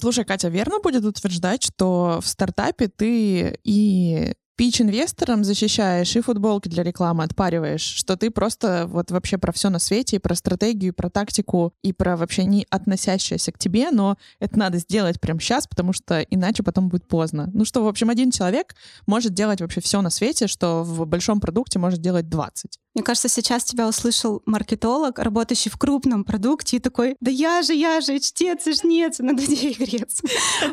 Слушай, 0.00 0.24
Катя, 0.24 0.48
верно 0.48 0.78
будет 0.80 1.04
утверждать, 1.04 1.62
что 1.62 2.20
в 2.22 2.26
стартапе 2.26 2.88
ты 2.88 3.58
и 3.64 4.32
пич 4.56 4.80
инвесторам 4.80 5.44
защищаешь 5.44 6.16
и 6.16 6.22
футболки 6.22 6.68
для 6.68 6.82
рекламы 6.82 7.24
отпариваешь, 7.24 7.82
что 7.82 8.16
ты 8.16 8.30
просто 8.30 8.86
вот 8.86 9.10
вообще 9.10 9.36
про 9.36 9.52
все 9.52 9.68
на 9.68 9.78
свете, 9.78 10.16
и 10.16 10.18
про 10.18 10.34
стратегию, 10.34 10.92
и 10.92 10.94
про 10.94 11.10
тактику, 11.10 11.74
и 11.82 11.92
про 11.92 12.16
вообще 12.16 12.44
не 12.44 12.66
относящееся 12.70 13.52
к 13.52 13.58
тебе, 13.58 13.90
но 13.90 14.16
это 14.38 14.58
надо 14.58 14.78
сделать 14.78 15.20
прямо 15.20 15.38
сейчас, 15.40 15.66
потому 15.66 15.92
что 15.92 16.20
иначе 16.20 16.62
потом 16.62 16.88
будет 16.88 17.06
поздно. 17.06 17.50
Ну 17.52 17.66
что, 17.66 17.82
в 17.82 17.88
общем, 17.88 18.08
один 18.08 18.30
человек 18.30 18.74
может 19.06 19.34
делать 19.34 19.60
вообще 19.60 19.82
все 19.82 20.00
на 20.00 20.08
свете, 20.10 20.46
что 20.46 20.82
в 20.82 21.06
большом 21.06 21.40
продукте 21.40 21.78
может 21.78 22.00
делать 22.00 22.28
20. 22.30 22.78
Мне 22.94 23.04
кажется, 23.04 23.28
сейчас 23.28 23.64
тебя 23.64 23.86
услышал 23.86 24.42
маркетолог, 24.46 25.18
работающий 25.20 25.70
в 25.70 25.78
крупном 25.78 26.24
продукте, 26.24 26.78
и 26.78 26.80
такой, 26.80 27.16
да 27.20 27.30
я 27.30 27.62
же, 27.62 27.72
я 27.72 28.00
же, 28.00 28.18
чтец 28.18 28.66
и 28.66 28.72
жнец, 28.72 29.20
на 29.20 29.32
дуде 29.36 29.70
игрец. 29.70 30.20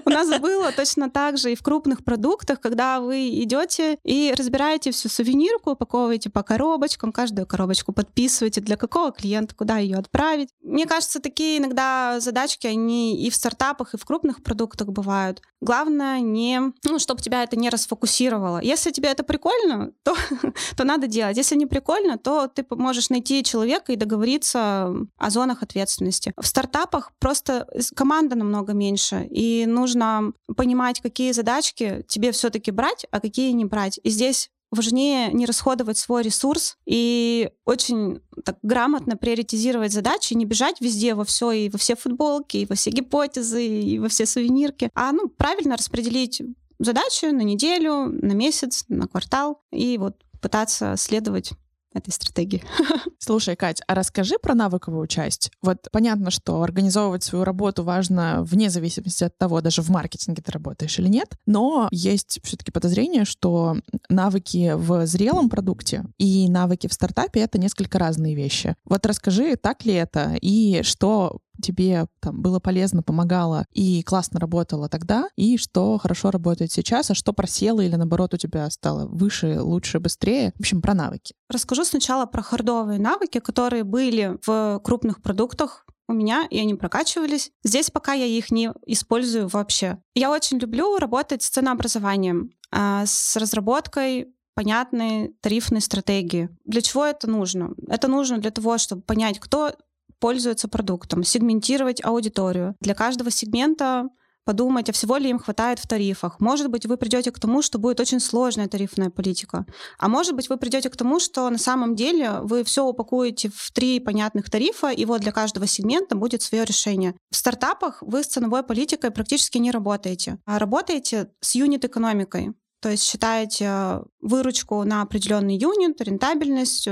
У 0.03 0.09
нас 0.09 0.27
было 0.39 0.71
точно 0.71 1.11
так 1.11 1.37
же 1.37 1.51
и 1.51 1.55
в 1.55 1.61
крупных 1.61 2.03
продуктах, 2.03 2.59
когда 2.59 2.99
вы 2.99 3.29
идете 3.43 3.99
и 4.03 4.33
разбираете 4.35 4.91
всю 4.91 5.09
сувенирку, 5.09 5.71
упаковываете 5.71 6.31
по 6.31 6.41
коробочкам, 6.41 7.11
каждую 7.11 7.45
коробочку 7.45 7.93
подписываете, 7.93 8.61
для 8.61 8.77
какого 8.77 9.11
клиента, 9.11 9.53
куда 9.55 9.77
ее 9.77 9.97
отправить. 9.97 10.49
Мне 10.63 10.87
кажется, 10.87 11.19
такие 11.19 11.59
иногда 11.59 12.19
задачки, 12.19 12.65
они 12.65 13.23
и 13.25 13.29
в 13.29 13.35
стартапах, 13.35 13.93
и 13.93 13.97
в 13.97 14.05
крупных 14.05 14.41
продуктах 14.41 14.87
бывают. 14.87 15.41
Главное 15.61 16.19
не, 16.19 16.73
ну, 16.83 16.99
чтобы 16.99 17.21
тебя 17.21 17.43
это 17.43 17.55
не 17.55 17.69
расфокусировало. 17.69 18.59
Если 18.61 18.91
тебе 18.91 19.09
это 19.09 19.23
прикольно, 19.23 19.91
то, 20.03 20.15
то 20.77 20.83
надо 20.83 21.07
делать. 21.07 21.37
Если 21.37 21.55
не 21.55 21.65
прикольно, 21.65 22.06
то 22.15 22.47
ты 22.47 22.65
можешь 22.69 23.09
найти 23.09 23.43
человека 23.43 23.91
и 23.91 23.97
договориться 23.97 24.93
о 25.17 25.29
зонах 25.29 25.63
ответственности. 25.63 26.31
В 26.37 26.47
стартапах 26.47 27.11
просто 27.19 27.67
команда 27.95 28.37
намного 28.37 28.71
меньше, 28.71 29.27
и 29.29 29.65
нужно 29.67 30.31
понимать, 30.55 31.01
какие 31.01 31.33
задачки 31.33 32.05
тебе 32.07 32.31
все-таки 32.31 32.71
брать, 32.71 33.05
а 33.11 33.19
какие 33.19 33.51
не 33.51 33.65
брать. 33.65 33.99
И 34.03 34.09
здесь 34.09 34.49
важнее 34.71 35.31
не 35.33 35.45
расходовать 35.45 35.97
свой 35.97 36.23
ресурс 36.23 36.77
и 36.85 37.49
очень 37.65 38.21
так 38.43 38.57
грамотно 38.61 39.17
приоритизировать 39.17 39.93
задачи, 39.93 40.33
не 40.33 40.45
бежать 40.45 40.81
везде 40.81 41.15
во 41.15 41.23
все, 41.23 41.51
и 41.51 41.69
во 41.69 41.77
все 41.77 41.95
футболки, 41.95 42.57
и 42.57 42.65
во 42.65 42.75
все 42.75 42.91
гипотезы, 42.91 43.65
и 43.65 43.99
во 43.99 44.09
все 44.09 44.25
сувенирки, 44.25 44.89
а 44.93 45.11
ну, 45.11 45.29
правильно 45.29 45.77
распределить 45.77 46.41
задачи 46.79 47.25
на 47.25 47.41
неделю, 47.41 48.05
на 48.05 48.33
месяц, 48.33 48.85
на 48.87 49.07
квартал, 49.07 49.61
и 49.71 49.97
вот 49.97 50.17
пытаться 50.41 50.95
следовать 50.97 51.53
этой 51.97 52.11
стратегии. 52.11 52.63
Слушай, 53.19 53.55
Кать, 53.55 53.81
а 53.87 53.95
расскажи 53.95 54.35
про 54.41 54.55
навыковую 54.55 55.07
часть. 55.07 55.51
Вот 55.61 55.87
понятно, 55.91 56.31
что 56.31 56.61
организовывать 56.61 57.23
свою 57.23 57.43
работу 57.43 57.83
важно 57.83 58.43
вне 58.43 58.69
зависимости 58.69 59.23
от 59.23 59.37
того, 59.37 59.61
даже 59.61 59.81
в 59.81 59.89
маркетинге 59.89 60.41
ты 60.41 60.51
работаешь 60.51 60.97
или 60.99 61.07
нет, 61.07 61.35
но 61.45 61.87
есть 61.91 62.39
все-таки 62.43 62.71
подозрение, 62.71 63.25
что 63.25 63.77
навыки 64.09 64.73
в 64.75 65.05
зрелом 65.05 65.49
продукте 65.49 66.05
и 66.17 66.49
навыки 66.49 66.87
в 66.87 66.93
стартапе— 66.93 67.39
это 67.41 67.57
несколько 67.57 67.99
разные 67.99 68.35
вещи. 68.35 68.75
Вот 68.85 69.05
расскажи, 69.05 69.55
так 69.55 69.85
ли 69.85 69.93
это, 69.93 70.35
и 70.41 70.81
что 70.83 71.39
тебе 71.61 72.07
там 72.19 72.41
было 72.41 72.59
полезно, 72.59 73.03
помогало 73.03 73.65
и 73.71 74.03
классно 74.03 74.39
работало 74.39 74.89
тогда, 74.89 75.29
и 75.35 75.57
что 75.57 75.97
хорошо 75.97 76.31
работает 76.31 76.71
сейчас, 76.71 77.11
а 77.11 77.15
что 77.15 77.33
просело 77.33 77.81
или 77.81 77.95
наоборот 77.95 78.33
у 78.33 78.37
тебя 78.37 78.69
стало 78.69 79.07
выше, 79.07 79.61
лучше, 79.61 79.99
быстрее. 79.99 80.53
В 80.55 80.61
общем, 80.61 80.81
про 80.81 80.93
навыки. 80.93 81.33
Расскажу 81.49 81.83
сначала 81.83 82.25
про 82.25 82.41
хардовые 82.41 82.99
навыки, 82.99 83.39
которые 83.39 83.83
были 83.83 84.37
в 84.45 84.81
крупных 84.83 85.21
продуктах, 85.21 85.85
у 86.09 86.13
меня, 86.13 86.47
и 86.49 86.57
они 86.59 86.73
прокачивались. 86.73 87.51
Здесь 87.63 87.91
пока 87.91 88.13
я 88.13 88.25
их 88.25 88.49
не 88.49 88.71
использую 88.85 89.49
вообще. 89.49 89.97
Я 90.15 90.31
очень 90.31 90.57
люблю 90.57 90.97
работать 90.97 91.43
с 91.43 91.49
ценообразованием, 91.49 92.51
а, 92.71 93.05
с 93.05 93.35
разработкой 93.35 94.33
понятной 94.57 95.35
тарифной 95.41 95.81
стратегии. 95.81 96.49
Для 96.65 96.81
чего 96.81 97.05
это 97.05 97.29
нужно? 97.29 97.75
Это 97.87 98.07
нужно 98.07 98.39
для 98.39 98.49
того, 98.49 98.79
чтобы 98.79 99.03
понять, 99.03 99.39
кто 99.39 99.73
пользуются 100.19 100.67
продуктом, 100.67 101.23
сегментировать 101.23 102.03
аудиторию. 102.03 102.75
Для 102.81 102.93
каждого 102.95 103.31
сегмента 103.31 104.09
подумать, 104.47 104.89
а 104.89 104.93
всего 104.93 105.17
ли 105.17 105.29
им 105.29 105.39
хватает 105.39 105.77
в 105.77 105.87
тарифах. 105.87 106.39
Может 106.39 106.69
быть, 106.69 106.85
вы 106.85 106.95
придете 106.95 107.31
к 107.31 107.39
тому, 107.39 107.61
что 107.61 107.79
будет 107.79 107.99
очень 107.99 108.21
сложная 108.21 108.69
тарифная 108.69 109.09
политика. 109.09 109.65
А 109.99 110.07
может 110.07 110.35
быть, 110.35 110.47
вы 110.47 110.55
придете 110.55 110.89
к 110.89 110.95
тому, 110.95 111.19
что 111.19 111.49
на 111.49 111.57
самом 111.57 111.95
деле 111.95 112.39
вы 112.43 112.63
все 112.63 112.85
упакуете 112.85 113.51
в 113.53 113.71
три 113.73 113.99
понятных 113.99 114.49
тарифа, 114.49 114.89
и 114.89 115.03
вот 115.03 115.19
для 115.19 115.33
каждого 115.33 115.67
сегмента 115.67 116.15
будет 116.15 116.41
свое 116.41 116.63
решение. 116.63 117.13
В 117.29 117.35
стартапах 117.35 118.01
вы 118.01 118.23
с 118.23 118.27
ценовой 118.27 118.63
политикой 118.63 119.11
практически 119.11 119.57
не 119.57 119.69
работаете, 119.69 120.37
а 120.45 120.59
работаете 120.59 121.29
с 121.41 121.55
юнит-экономикой. 121.55 122.53
То 122.81 122.89
есть 122.89 123.03
считаете 123.03 124.01
выручку 124.21 124.83
на 124.83 125.01
определенный 125.01 125.57
юнит, 125.57 125.99
рентабельность, 125.99 126.87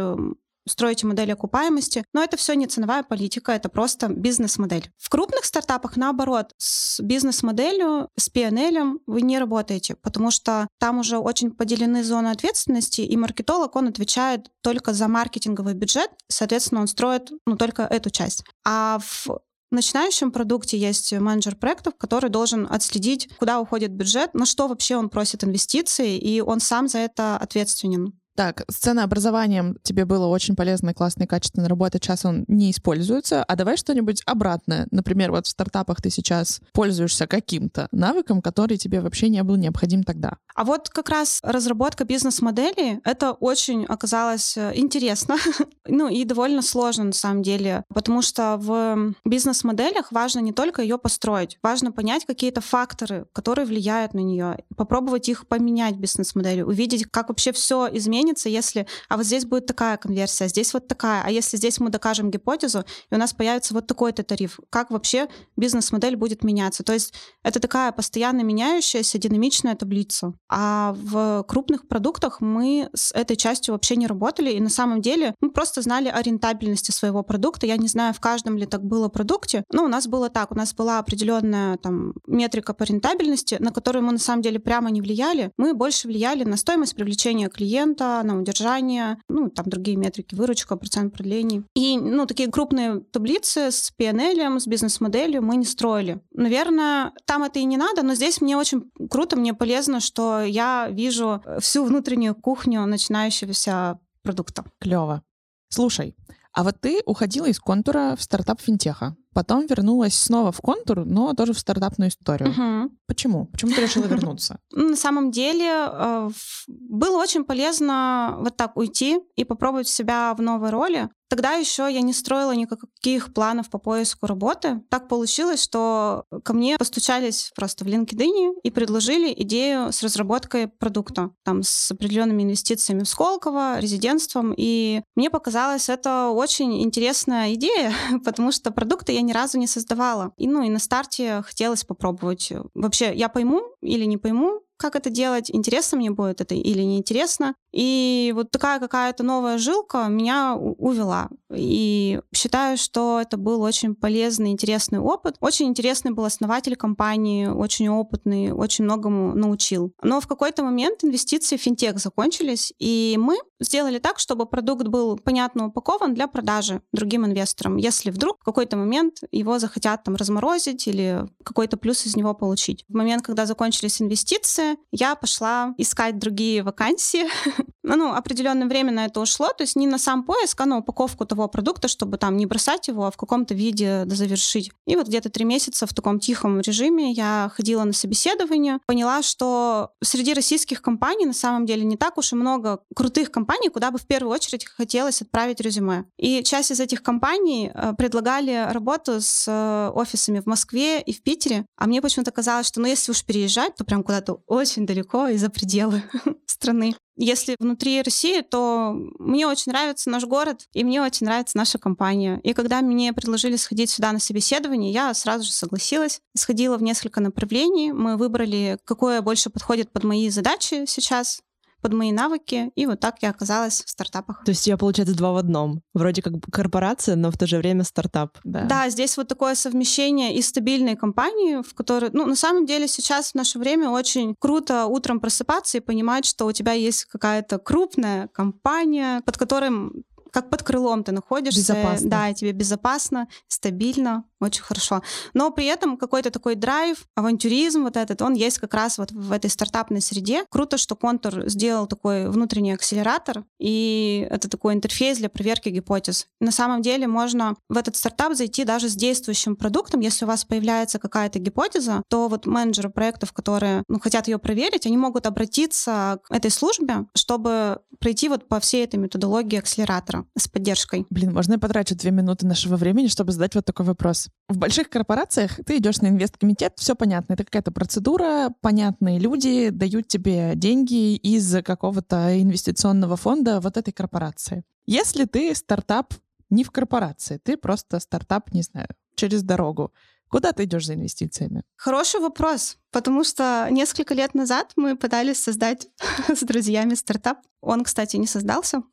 строите 0.67 1.07
модель 1.07 1.31
окупаемости, 1.31 2.03
но 2.13 2.23
это 2.23 2.37
все 2.37 2.53
не 2.53 2.67
ценовая 2.67 3.03
политика, 3.03 3.51
это 3.51 3.69
просто 3.69 4.07
бизнес-модель. 4.07 4.89
В 4.97 5.09
крупных 5.09 5.45
стартапах, 5.45 5.97
наоборот, 5.97 6.51
с 6.57 6.99
бизнес-моделью, 7.01 8.09
с 8.17 8.29
PNL 8.29 8.99
вы 9.05 9.21
не 9.21 9.39
работаете, 9.39 9.95
потому 9.95 10.31
что 10.31 10.67
там 10.79 10.99
уже 10.99 11.17
очень 11.17 11.51
поделены 11.51 12.03
зоны 12.03 12.29
ответственности, 12.29 13.01
и 13.01 13.17
маркетолог, 13.17 13.75
он 13.75 13.87
отвечает 13.87 14.49
только 14.61 14.93
за 14.93 15.07
маркетинговый 15.07 15.73
бюджет, 15.73 16.09
соответственно, 16.27 16.81
он 16.81 16.87
строит 16.87 17.31
ну, 17.45 17.57
только 17.57 17.83
эту 17.83 18.09
часть. 18.09 18.43
А 18.65 18.99
в 18.99 19.39
начинающем 19.71 20.31
продукте 20.31 20.77
есть 20.77 21.11
менеджер 21.13 21.55
проектов, 21.55 21.95
который 21.97 22.29
должен 22.29 22.67
отследить, 22.69 23.29
куда 23.37 23.59
уходит 23.59 23.91
бюджет, 23.91 24.33
на 24.33 24.45
что 24.45 24.67
вообще 24.67 24.95
он 24.95 25.09
просит 25.09 25.43
инвестиции, 25.43 26.17
и 26.17 26.41
он 26.41 26.59
сам 26.59 26.87
за 26.87 26.99
это 26.99 27.37
ответственен. 27.37 28.19
Так, 28.35 28.65
с 28.69 28.75
ценообразованием 28.75 29.77
тебе 29.81 30.03
было 30.03 30.27
очень 30.27 30.57
полезно, 30.57 30.93
классно 30.93 31.23
и 31.23 31.27
качественно 31.27 31.69
работать. 31.69 32.03
Сейчас 32.03 32.25
он 32.25 32.43
не 32.49 32.69
используется. 32.71 33.43
А 33.43 33.55
давай 33.55 33.77
что-нибудь 33.77 34.21
обратное. 34.25 34.87
Например, 34.91 35.31
вот 35.31 35.47
в 35.47 35.49
стартапах 35.49 36.01
ты 36.01 36.09
сейчас 36.09 36.59
пользуешься 36.73 37.27
каким-то 37.27 37.87
навыком, 37.93 38.41
который 38.41 38.77
тебе 38.77 38.99
вообще 38.99 39.29
не 39.29 39.41
был 39.41 39.55
необходим 39.55 40.03
тогда. 40.03 40.33
А 40.53 40.65
вот 40.65 40.89
как 40.89 41.09
раз 41.09 41.39
разработка 41.43 42.03
бизнес-модели, 42.03 42.99
это 43.05 43.31
очень 43.31 43.85
оказалось 43.85 44.57
э, 44.57 44.71
интересно, 44.75 45.37
ну 45.87 46.09
и 46.09 46.23
довольно 46.25 46.61
сложно 46.61 47.05
на 47.05 47.13
самом 47.13 47.41
деле, 47.41 47.83
потому 47.93 48.21
что 48.21 48.57
в 48.57 49.13
бизнес-моделях 49.25 50.11
важно 50.11 50.39
не 50.39 50.53
только 50.53 50.81
ее 50.81 50.97
построить, 50.97 51.57
важно 51.61 51.91
понять 51.91 52.25
какие-то 52.25 52.61
факторы, 52.61 53.27
которые 53.33 53.65
влияют 53.65 54.13
на 54.13 54.19
нее, 54.19 54.59
попробовать 54.75 55.27
их 55.27 55.47
поменять 55.47 55.95
бизнес-моделью, 55.97 56.67
увидеть, 56.67 57.05
как 57.05 57.29
вообще 57.29 57.51
все 57.51 57.89
изменится 57.91 58.24
изменится, 58.25 58.49
если, 58.49 58.87
а 59.09 59.17
вот 59.17 59.25
здесь 59.25 59.45
будет 59.45 59.65
такая 59.65 59.97
конверсия, 59.97 60.45
а 60.45 60.47
здесь 60.47 60.73
вот 60.73 60.87
такая, 60.87 61.23
а 61.25 61.31
если 61.31 61.57
здесь 61.57 61.79
мы 61.79 61.89
докажем 61.89 62.31
гипотезу, 62.31 62.83
и 63.11 63.15
у 63.15 63.17
нас 63.17 63.33
появится 63.33 63.73
вот 63.73 63.87
такой-то 63.87 64.23
тариф, 64.23 64.59
как 64.69 64.91
вообще 64.91 65.27
бизнес-модель 65.57 66.15
будет 66.15 66.43
меняться. 66.43 66.83
То 66.83 66.93
есть 66.93 67.13
это 67.43 67.59
такая 67.59 67.91
постоянно 67.91 68.41
меняющаяся 68.41 69.17
динамичная 69.17 69.75
таблица. 69.75 70.33
А 70.49 70.95
в 70.97 71.43
крупных 71.47 71.87
продуктах 71.87 72.41
мы 72.41 72.89
с 72.93 73.11
этой 73.11 73.35
частью 73.35 73.73
вообще 73.73 73.95
не 73.95 74.07
работали, 74.07 74.51
и 74.51 74.59
на 74.59 74.69
самом 74.69 75.01
деле 75.01 75.35
мы 75.41 75.51
просто 75.51 75.81
знали 75.81 76.09
о 76.09 76.21
рентабельности 76.21 76.91
своего 76.91 77.23
продукта. 77.23 77.67
Я 77.67 77.77
не 77.77 77.87
знаю, 77.87 78.13
в 78.13 78.19
каждом 78.19 78.57
ли 78.57 78.65
так 78.65 78.83
было 78.83 79.07
продукте, 79.09 79.63
но 79.71 79.85
у 79.85 79.87
нас 79.87 80.07
было 80.07 80.29
так, 80.29 80.51
у 80.51 80.55
нас 80.55 80.73
была 80.73 80.99
определенная 80.99 81.77
там 81.77 82.13
метрика 82.27 82.73
по 82.73 82.83
рентабельности, 82.83 83.57
на 83.59 83.71
которую 83.71 84.03
мы 84.03 84.11
на 84.13 84.19
самом 84.19 84.41
деле 84.41 84.59
прямо 84.59 84.89
не 84.89 85.01
влияли. 85.01 85.51
Мы 85.57 85.73
больше 85.73 86.07
влияли 86.07 86.43
на 86.43 86.57
стоимость 86.57 86.95
привлечения 86.95 87.49
клиента, 87.49 88.14
на 88.23 88.39
удержание, 88.39 89.17
ну, 89.29 89.49
там 89.49 89.65
другие 89.65 89.97
метрики, 89.97 90.35
выручка, 90.35 90.75
процент 90.75 91.13
продлений. 91.13 91.63
И, 91.75 91.97
ну, 91.97 92.25
такие 92.25 92.49
крупные 92.49 93.01
таблицы 93.11 93.71
с 93.71 93.91
PNL, 93.99 94.59
с 94.59 94.67
бизнес-моделью 94.67 95.41
мы 95.41 95.55
не 95.55 95.65
строили. 95.65 96.21
Наверное, 96.33 97.13
там 97.25 97.43
это 97.43 97.59
и 97.59 97.63
не 97.63 97.77
надо, 97.77 98.03
но 98.03 98.15
здесь 98.15 98.41
мне 98.41 98.57
очень 98.57 98.91
круто, 99.09 99.35
мне 99.35 99.53
полезно, 99.53 99.99
что 99.99 100.41
я 100.41 100.87
вижу 100.89 101.43
всю 101.59 101.83
внутреннюю 101.85 102.35
кухню 102.35 102.85
начинающегося 102.85 103.99
продукта. 104.23 104.65
Клево. 104.79 105.23
Слушай, 105.69 106.15
а 106.53 106.63
вот 106.63 106.79
ты 106.79 107.01
уходила 107.05 107.45
из 107.47 107.59
контура 107.59 108.15
в 108.17 108.21
стартап 108.21 108.61
финтеха. 108.61 109.15
Потом 109.35 109.65
вернулась 109.67 110.15
снова 110.15 110.53
в 110.53 110.61
контур, 110.61 111.03
но 111.05 111.33
тоже 111.33 111.51
в 111.51 111.59
стартапную 111.59 112.09
историю. 112.09 112.51
Угу. 112.51 112.91
Почему? 113.05 113.47
Почему 113.47 113.71
ты 113.71 113.81
решила 113.81 114.05
вернуться? 114.05 114.59
На 114.71 114.95
самом 114.95 115.29
деле 115.29 115.69
э, 115.69 116.29
было 116.69 117.17
очень 117.17 117.43
полезно 117.43 118.37
вот 118.39 118.55
так 118.55 118.77
уйти 118.77 119.19
и 119.35 119.43
попробовать 119.43 119.89
себя 119.89 120.33
в 120.35 120.41
новой 120.41 120.69
роли. 120.69 121.09
Тогда 121.35 121.51
еще 121.55 121.89
я 121.91 121.99
не 121.99 122.13
строила 122.13 122.53
никаких 122.53 123.33
планов 123.33 123.69
по 123.69 123.77
поиску 123.77 124.25
работы. 124.25 124.81
Так 124.87 125.09
получилось, 125.09 125.61
что 125.61 126.23
ко 126.45 126.53
мне 126.53 126.77
постучались 126.77 127.51
просто 127.57 127.83
в 127.83 127.89
LinkedIn 127.89 128.61
и 128.63 128.71
предложили 128.71 129.33
идею 129.39 129.91
с 129.91 130.01
разработкой 130.01 130.69
продукта, 130.69 131.31
там 131.43 131.61
с 131.61 131.91
определенными 131.91 132.43
инвестициями 132.43 133.03
в 133.03 133.09
Сколково, 133.09 133.79
резидентством. 133.79 134.53
И 134.55 135.01
мне 135.17 135.29
показалось 135.29 135.89
это 135.89 136.29
очень 136.29 136.81
интересная 136.81 137.53
идея, 137.55 137.91
потому 138.23 138.53
что 138.53 138.71
продукты 138.71 139.11
я 139.11 139.19
ни 139.19 139.33
разу 139.33 139.57
не 139.57 139.67
создавала. 139.67 140.31
И, 140.37 140.47
ну, 140.47 140.63
и 140.63 140.69
на 140.69 140.79
старте 140.79 141.41
хотелось 141.45 141.83
попробовать. 141.83 142.53
Вообще, 142.73 143.13
я 143.13 143.27
пойму 143.27 143.61
или 143.81 144.05
не 144.05 144.15
пойму, 144.15 144.61
как 144.77 144.95
это 144.95 145.09
делать, 145.09 145.49
интересно 145.51 145.97
мне 145.97 146.11
будет 146.11 146.41
это 146.41 146.55
или 146.55 146.81
неинтересно. 146.81 147.55
И 147.71 148.31
вот 148.35 148.51
такая 148.51 148.79
какая-то 148.79 149.23
новая 149.23 149.57
жилка 149.57 150.07
меня 150.07 150.55
увела. 150.55 151.29
И 151.53 152.21
считаю, 152.33 152.77
что 152.77 153.19
это 153.21 153.37
был 153.37 153.61
очень 153.61 153.95
полезный, 153.95 154.51
интересный 154.51 154.99
опыт. 154.99 155.35
Очень 155.41 155.67
интересный 155.67 156.11
был 156.11 156.23
основатель 156.23 156.75
компании, 156.75 157.47
очень 157.47 157.89
опытный, 157.89 158.51
очень 158.51 158.85
многому 158.85 159.35
научил. 159.35 159.93
Но 160.01 160.21
в 160.21 160.27
какой-то 160.27 160.63
момент 160.63 161.03
инвестиции 161.03 161.57
в 161.57 161.61
финтех 161.61 161.99
закончились, 161.99 162.73
и 162.79 163.17
мы 163.19 163.37
сделали 163.59 163.99
так, 163.99 164.19
чтобы 164.19 164.45
продукт 164.45 164.87
был 164.87 165.17
понятно 165.17 165.67
упакован 165.67 166.13
для 166.13 166.27
продажи 166.27 166.81
другим 166.93 167.25
инвесторам, 167.25 167.77
если 167.77 168.09
вдруг 168.09 168.37
в 168.39 168.45
какой-то 168.45 168.77
момент 168.77 169.17
его 169.31 169.59
захотят 169.59 170.03
там 170.03 170.15
разморозить 170.15 170.87
или 170.87 171.25
какой-то 171.43 171.77
плюс 171.77 172.05
из 172.05 172.15
него 172.15 172.33
получить. 172.33 172.85
В 172.87 172.95
момент, 172.95 173.23
когда 173.23 173.45
закончились 173.45 174.01
инвестиции, 174.01 174.64
я 174.91 175.15
пошла 175.15 175.73
искать 175.77 176.17
другие 176.19 176.63
вакансии, 176.63 177.25
ну, 177.85 178.13
определенное 178.13 178.67
время 178.67 178.91
на 178.91 179.05
это 179.05 179.19
ушло, 179.19 179.49
то 179.49 179.61
есть 179.61 179.75
не 179.75 179.87
на 179.87 179.97
сам 179.97 180.23
поиск, 180.23 180.59
а 180.61 180.65
на 180.65 180.77
упаковку 180.77 181.25
того 181.25 181.47
продукта, 181.47 181.87
чтобы 181.87 182.17
там 182.17 182.37
не 182.37 182.45
бросать 182.45 182.87
его, 182.87 183.05
а 183.05 183.11
в 183.11 183.17
каком-то 183.17 183.53
виде 183.53 184.05
завершить. 184.07 184.71
И 184.85 184.95
вот 184.95 185.07
где-то 185.07 185.29
три 185.29 185.45
месяца 185.45 185.85
в 185.85 185.93
таком 185.93 186.19
тихом 186.19 186.59
режиме 186.61 187.11
я 187.11 187.51
ходила 187.55 187.83
на 187.83 187.93
собеседование, 187.93 188.79
поняла, 188.87 189.21
что 189.21 189.91
среди 190.03 190.33
российских 190.33 190.81
компаний 190.81 191.25
на 191.25 191.33
самом 191.33 191.65
деле 191.65 191.83
не 191.83 191.97
так 191.97 192.17
уж 192.17 192.33
и 192.33 192.35
много 192.35 192.79
крутых 192.95 193.31
компаний, 193.31 193.69
куда 193.69 193.91
бы 193.91 193.97
в 193.97 194.07
первую 194.07 194.33
очередь 194.33 194.65
хотелось 194.65 195.21
отправить 195.21 195.61
резюме. 195.61 196.05
И 196.17 196.43
часть 196.43 196.71
из 196.71 196.79
этих 196.79 197.03
компаний 197.03 197.71
э, 197.73 197.93
предлагали 197.97 198.67
работу 198.71 199.21
с 199.21 199.45
э, 199.47 199.91
офисами 199.93 200.39
в 200.39 200.45
Москве 200.45 201.01
и 201.01 201.13
в 201.13 201.21
Питере, 201.21 201.65
а 201.77 201.87
мне 201.87 202.01
почему-то 202.01 202.31
казалось, 202.31 202.67
что 202.67 202.81
ну 202.81 202.87
если 202.87 203.11
уж 203.11 203.23
переезжать, 203.23 203.75
то 203.75 203.83
прям 203.83 204.03
куда-то 204.03 204.41
очень 204.47 204.85
далеко 204.85 205.27
и 205.27 205.37
за 205.37 205.49
пределы 205.49 206.03
страны. 206.45 206.95
Если 207.17 207.55
внутри 207.59 208.01
России, 208.01 208.41
то 208.41 208.93
мне 209.19 209.47
очень 209.47 209.71
нравится 209.71 210.09
наш 210.09 210.25
город, 210.25 210.67
и 210.73 210.83
мне 210.83 211.01
очень 211.01 211.25
нравится 211.25 211.57
наша 211.57 211.77
компания. 211.77 212.39
И 212.43 212.53
когда 212.53 212.81
мне 212.81 213.13
предложили 213.13 213.55
сходить 213.55 213.89
сюда 213.89 214.11
на 214.11 214.19
собеседование, 214.19 214.91
я 214.91 215.13
сразу 215.13 215.45
же 215.45 215.51
согласилась. 215.51 216.19
Сходила 216.35 216.77
в 216.77 216.83
несколько 216.83 217.21
направлений. 217.21 217.91
Мы 217.91 218.17
выбрали, 218.17 218.77
какое 218.83 219.21
больше 219.21 219.49
подходит 219.49 219.91
под 219.91 220.03
мои 220.03 220.29
задачи 220.29 220.85
сейчас 220.87 221.41
под 221.85 221.93
мои 221.93 222.11
навыки, 222.11 222.71
и 222.73 222.87
вот 222.87 222.99
так 222.99 223.17
я 223.21 223.29
оказалась 223.29 223.83
в 223.85 223.89
стартапах. 223.91 224.43
То 224.43 224.49
есть 224.49 224.65
я, 224.65 224.75
получается, 224.75 225.15
два 225.15 225.33
в 225.33 225.37
одном. 225.37 225.83
Вроде 225.93 226.23
как 226.23 226.33
корпорация, 226.51 227.15
но 227.15 227.29
в 227.29 227.37
то 227.37 227.45
же 227.45 227.59
время 227.59 227.83
стартап. 227.83 228.39
Да, 228.43 228.63
да 228.63 228.89
здесь 228.89 229.17
вот 229.17 229.27
такое 229.27 229.53
совмещение 229.53 230.35
и 230.35 230.41
стабильной 230.41 230.95
компании, 230.95 231.61
в 231.61 231.75
которой, 231.75 232.09
ну, 232.11 232.25
на 232.25 232.35
самом 232.35 232.65
деле 232.65 232.87
сейчас 232.87 233.33
в 233.33 233.35
наше 233.35 233.59
время 233.59 233.91
очень 233.91 234.33
круто 234.39 234.87
утром 234.87 235.19
просыпаться 235.19 235.77
и 235.77 235.79
понимать, 235.79 236.25
что 236.25 236.47
у 236.47 236.51
тебя 236.51 236.71
есть 236.71 237.05
какая-то 237.05 237.59
крупная 237.59 238.29
компания, 238.29 239.21
под 239.23 239.37
которым 239.37 240.05
как 240.35 240.49
под 240.49 240.63
крылом 240.63 241.05
ты 241.05 241.13
находишься. 241.13 241.61
Безопасно. 241.61 242.09
Да, 242.09 242.33
тебе 242.33 242.51
безопасно, 242.51 243.29
стабильно, 243.47 244.25
очень 244.41 244.63
хорошо. 244.63 245.01
Но 245.33 245.49
при 245.49 245.65
этом 245.65 245.95
какой-то 245.95 246.29
такой 246.29 246.55
драйв, 246.55 247.07
авантюризм 247.15 247.83
вот 247.83 247.95
этот, 247.95 248.21
он 248.21 248.33
есть 248.33 248.59
как 248.59 248.73
раз 248.73 248.97
вот 248.97 249.13
в 249.13 249.31
этой 249.31 249.49
стартапной 249.49 250.01
среде. 250.01 250.43
Круто, 250.49 250.77
что 250.77 250.97
Контур 250.97 251.47
сделал 251.47 251.87
такой 251.87 252.29
внутренний 252.29 252.73
акселератор, 252.73 253.45
и 253.59 254.27
это 254.29 254.49
такой 254.49 254.73
интерфейс 254.73 255.19
для 255.19 255.29
проверки 255.29 255.69
гипотез. 255.69 256.27
На 256.41 256.51
самом 256.51 256.81
деле 256.81 257.07
можно 257.07 257.55
в 257.69 257.77
этот 257.77 257.95
стартап 257.95 258.33
зайти 258.33 258.65
даже 258.65 258.89
с 258.89 258.95
действующим 258.95 259.55
продуктом. 259.55 260.01
Если 260.01 260.25
у 260.25 260.27
вас 260.27 260.43
появляется 260.43 260.99
какая-то 260.99 261.39
гипотеза, 261.39 262.03
то 262.09 262.27
вот 262.27 262.45
менеджеры 262.45 262.89
проектов, 262.89 263.31
которые 263.31 263.83
ну, 263.87 264.01
хотят 264.01 264.27
ее 264.27 264.37
проверить, 264.37 264.85
они 264.85 264.97
могут 264.97 265.27
обратиться 265.27 266.19
к 266.23 266.31
этой 266.33 266.51
службе, 266.51 267.05
чтобы 267.15 267.79
пройти 267.99 268.27
вот 268.27 268.49
по 268.49 268.59
всей 268.59 268.83
этой 268.83 268.97
методологии 268.97 269.57
акселератора 269.57 270.24
с 270.37 270.47
поддержкой. 270.47 271.05
Блин, 271.09 271.33
можно 271.33 271.53
я 271.53 271.59
потрачу 271.59 271.95
две 271.95 272.11
минуты 272.11 272.45
нашего 272.45 272.75
времени, 272.75 273.07
чтобы 273.07 273.31
задать 273.31 273.55
вот 273.55 273.65
такой 273.65 273.85
вопрос? 273.85 274.29
В 274.47 274.57
больших 274.57 274.89
корпорациях 274.89 275.59
ты 275.65 275.77
идешь 275.77 276.01
на 276.01 276.07
инвесткомитет, 276.07 276.73
все 276.77 276.95
понятно, 276.95 277.33
это 277.33 277.43
какая-то 277.43 277.71
процедура, 277.71 278.51
понятные 278.61 279.19
люди 279.19 279.69
дают 279.69 280.07
тебе 280.07 280.53
деньги 280.55 281.15
из 281.15 281.63
какого-то 281.63 282.41
инвестиционного 282.41 283.15
фонда 283.15 283.59
вот 283.59 283.77
этой 283.77 283.91
корпорации. 283.91 284.63
Если 284.85 285.25
ты 285.25 285.53
стартап 285.55 286.13
не 286.49 286.63
в 286.63 286.71
корпорации, 286.71 287.39
ты 287.43 287.57
просто 287.57 287.99
стартап, 287.99 288.53
не 288.53 288.61
знаю, 288.61 288.87
через 289.15 289.43
дорогу, 289.43 289.93
Куда 290.29 290.51
ты 290.51 290.63
идешь 290.63 290.85
за 290.85 290.95
инвестициями? 290.95 291.63
Хороший 291.75 292.19
вопрос, 292.19 292.77
потому 292.91 293.23
что 293.23 293.67
несколько 293.71 294.13
лет 294.13 294.33
назад 294.33 294.71
мы 294.75 294.95
пытались 294.95 295.41
создать 295.41 295.87
с 296.27 296.41
друзьями 296.41 296.95
стартап. 296.95 297.39
Он, 297.61 297.83
кстати, 297.83 298.17
не 298.17 298.27
создался, 298.27 298.83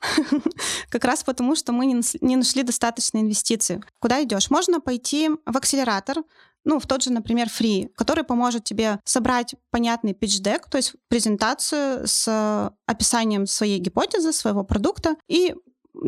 как 0.88 1.04
раз 1.04 1.24
потому, 1.24 1.56
что 1.56 1.72
мы 1.72 1.86
не 1.86 2.36
нашли 2.36 2.62
достаточно 2.62 3.18
инвестиций. 3.18 3.82
Куда 3.98 4.22
идешь? 4.22 4.50
Можно 4.50 4.80
пойти 4.80 5.30
в 5.46 5.56
акселератор, 5.56 6.18
ну, 6.64 6.78
в 6.78 6.86
тот 6.86 7.02
же, 7.02 7.12
например, 7.12 7.48
Free, 7.48 7.88
который 7.96 8.24
поможет 8.24 8.64
тебе 8.64 9.00
собрать 9.04 9.54
понятный 9.70 10.12
pitch-deck, 10.12 10.62
то 10.70 10.76
есть 10.76 10.94
презентацию 11.08 12.06
с 12.06 12.72
описанием 12.86 13.46
своей 13.46 13.78
гипотезы, 13.78 14.32
своего 14.32 14.62
продукта, 14.62 15.16
и 15.28 15.54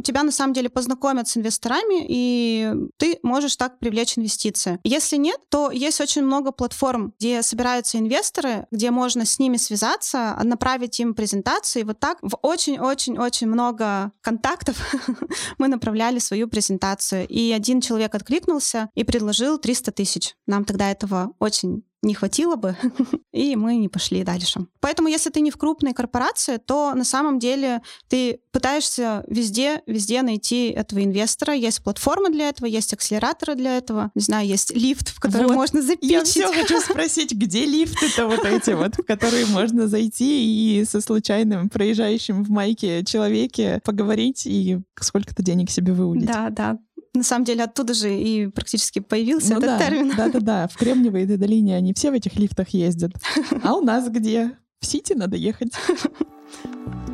тебя 0.03 0.23
на 0.23 0.33
самом 0.33 0.53
деле 0.53 0.69
познакомят 0.69 1.29
с 1.29 1.37
инвесторами, 1.37 2.05
и 2.09 2.73
ты 2.97 3.19
можешь 3.23 3.57
так 3.57 3.79
привлечь 3.79 4.19
инвестиции. 4.19 4.81
Если 4.85 5.17
нет, 5.17 5.39
то 5.49 5.71
есть 5.71 6.01
очень 6.01 6.23
много 6.23 6.53
платформ, 6.53 7.13
где 7.19 7.43
собираются 7.43 7.99
инвесторы, 7.99 8.67
где 8.71 8.91
можно 8.91 9.25
с 9.25 9.39
ними 9.39 9.57
связаться, 9.57 10.39
направить 10.43 10.99
им 11.01 11.15
презентацию, 11.15 11.83
и 11.83 11.85
вот 11.85 12.01
так 12.01 12.19
в 12.23 12.39
очень-очень-очень 12.43 13.47
много 13.47 14.13
контактов 14.21 14.77
мы 15.59 15.69
направляли 15.69 16.19
свою 16.19 16.49
презентацию. 16.49 17.27
И 17.29 17.53
один 17.53 17.81
человек 17.81 18.15
откликнулся 18.15 18.91
и 18.95 19.05
предложил 19.05 19.59
300 19.59 19.93
тысяч. 19.93 20.35
Нам 20.47 20.65
тогда 20.65 20.91
этого 20.91 21.33
очень 21.39 21.85
не 22.05 22.15
хватило 22.15 22.57
бы, 22.57 22.77
и 23.33 23.57
мы 23.57 23.77
не 23.77 23.89
пошли 23.89 24.23
дальше. 24.25 24.67
Поэтому, 24.81 25.09
если 25.09 25.31
ты 25.31 25.41
не 25.41 25.51
в 25.51 25.57
крупной 25.57 25.93
корпорации, 25.93 26.59
то 26.59 26.95
на 26.95 27.05
самом 27.05 27.39
деле 27.39 27.83
ты 28.09 28.41
пытаешься 28.53 29.25
везде, 29.29 29.83
везде 29.87 30.23
найти 30.23 30.69
этого 30.69 31.03
инвестора. 31.03 31.55
Есть 31.55 31.83
платформа 31.83 32.31
для 32.31 32.49
этого, 32.49 32.67
есть 32.67 32.93
акселераторы 32.93 33.55
для 33.55 33.77
этого, 33.77 34.11
не 34.15 34.23
знаю, 34.23 34.47
есть 34.47 34.75
лифт, 34.75 35.09
в 35.09 35.21
который 35.21 35.49
вот 35.49 35.55
можно 35.55 35.83
запичить. 35.83 36.11
Я 36.11 36.25
все 36.25 36.53
хочу 36.53 36.81
спросить, 36.81 37.33
где 37.33 37.65
лифты-то 37.65 38.27
вот 38.27 38.45
эти 38.45 38.71
вот, 38.71 38.97
в 38.97 39.03
которые 39.03 39.47
можно 39.47 39.89
зайти 39.89 40.81
и 40.81 40.85
со 40.85 41.01
случайным 41.01 41.69
проезжающим 41.69 42.45
в 42.45 42.51
майке 42.51 43.05
человеке 43.05 43.81
поговорить 43.85 44.47
и 44.47 44.79
сколько-то 45.01 45.43
денег 45.43 45.71
себе 45.71 45.93
выудить. 45.93 46.27
Да, 46.27 46.51
да. 46.51 46.79
На 47.15 47.23
самом 47.23 47.45
деле 47.45 47.65
оттуда 47.65 47.95
же 47.95 48.13
и 48.13 48.49
практически 48.49 48.99
появился 48.99 49.55
ну, 49.55 49.59
этот 49.59 49.71
да, 49.71 49.79
термин. 49.79 50.15
Да-да-да, 50.17 50.69
в 50.69 50.77
Кремниевой 50.77 51.27
долине 51.27 51.77
они 51.77 51.95
все 51.95 52.11
в 52.11 52.15
этих 52.15 52.37
лифтах 52.37 52.71
ездят. 52.71 53.13
А 53.63 53.75
у 53.75 53.81
нас 53.81 54.09
где? 54.09 54.53
В 54.81 54.87
Сити 54.87 55.13
надо 55.13 55.37
ехать. 55.37 55.73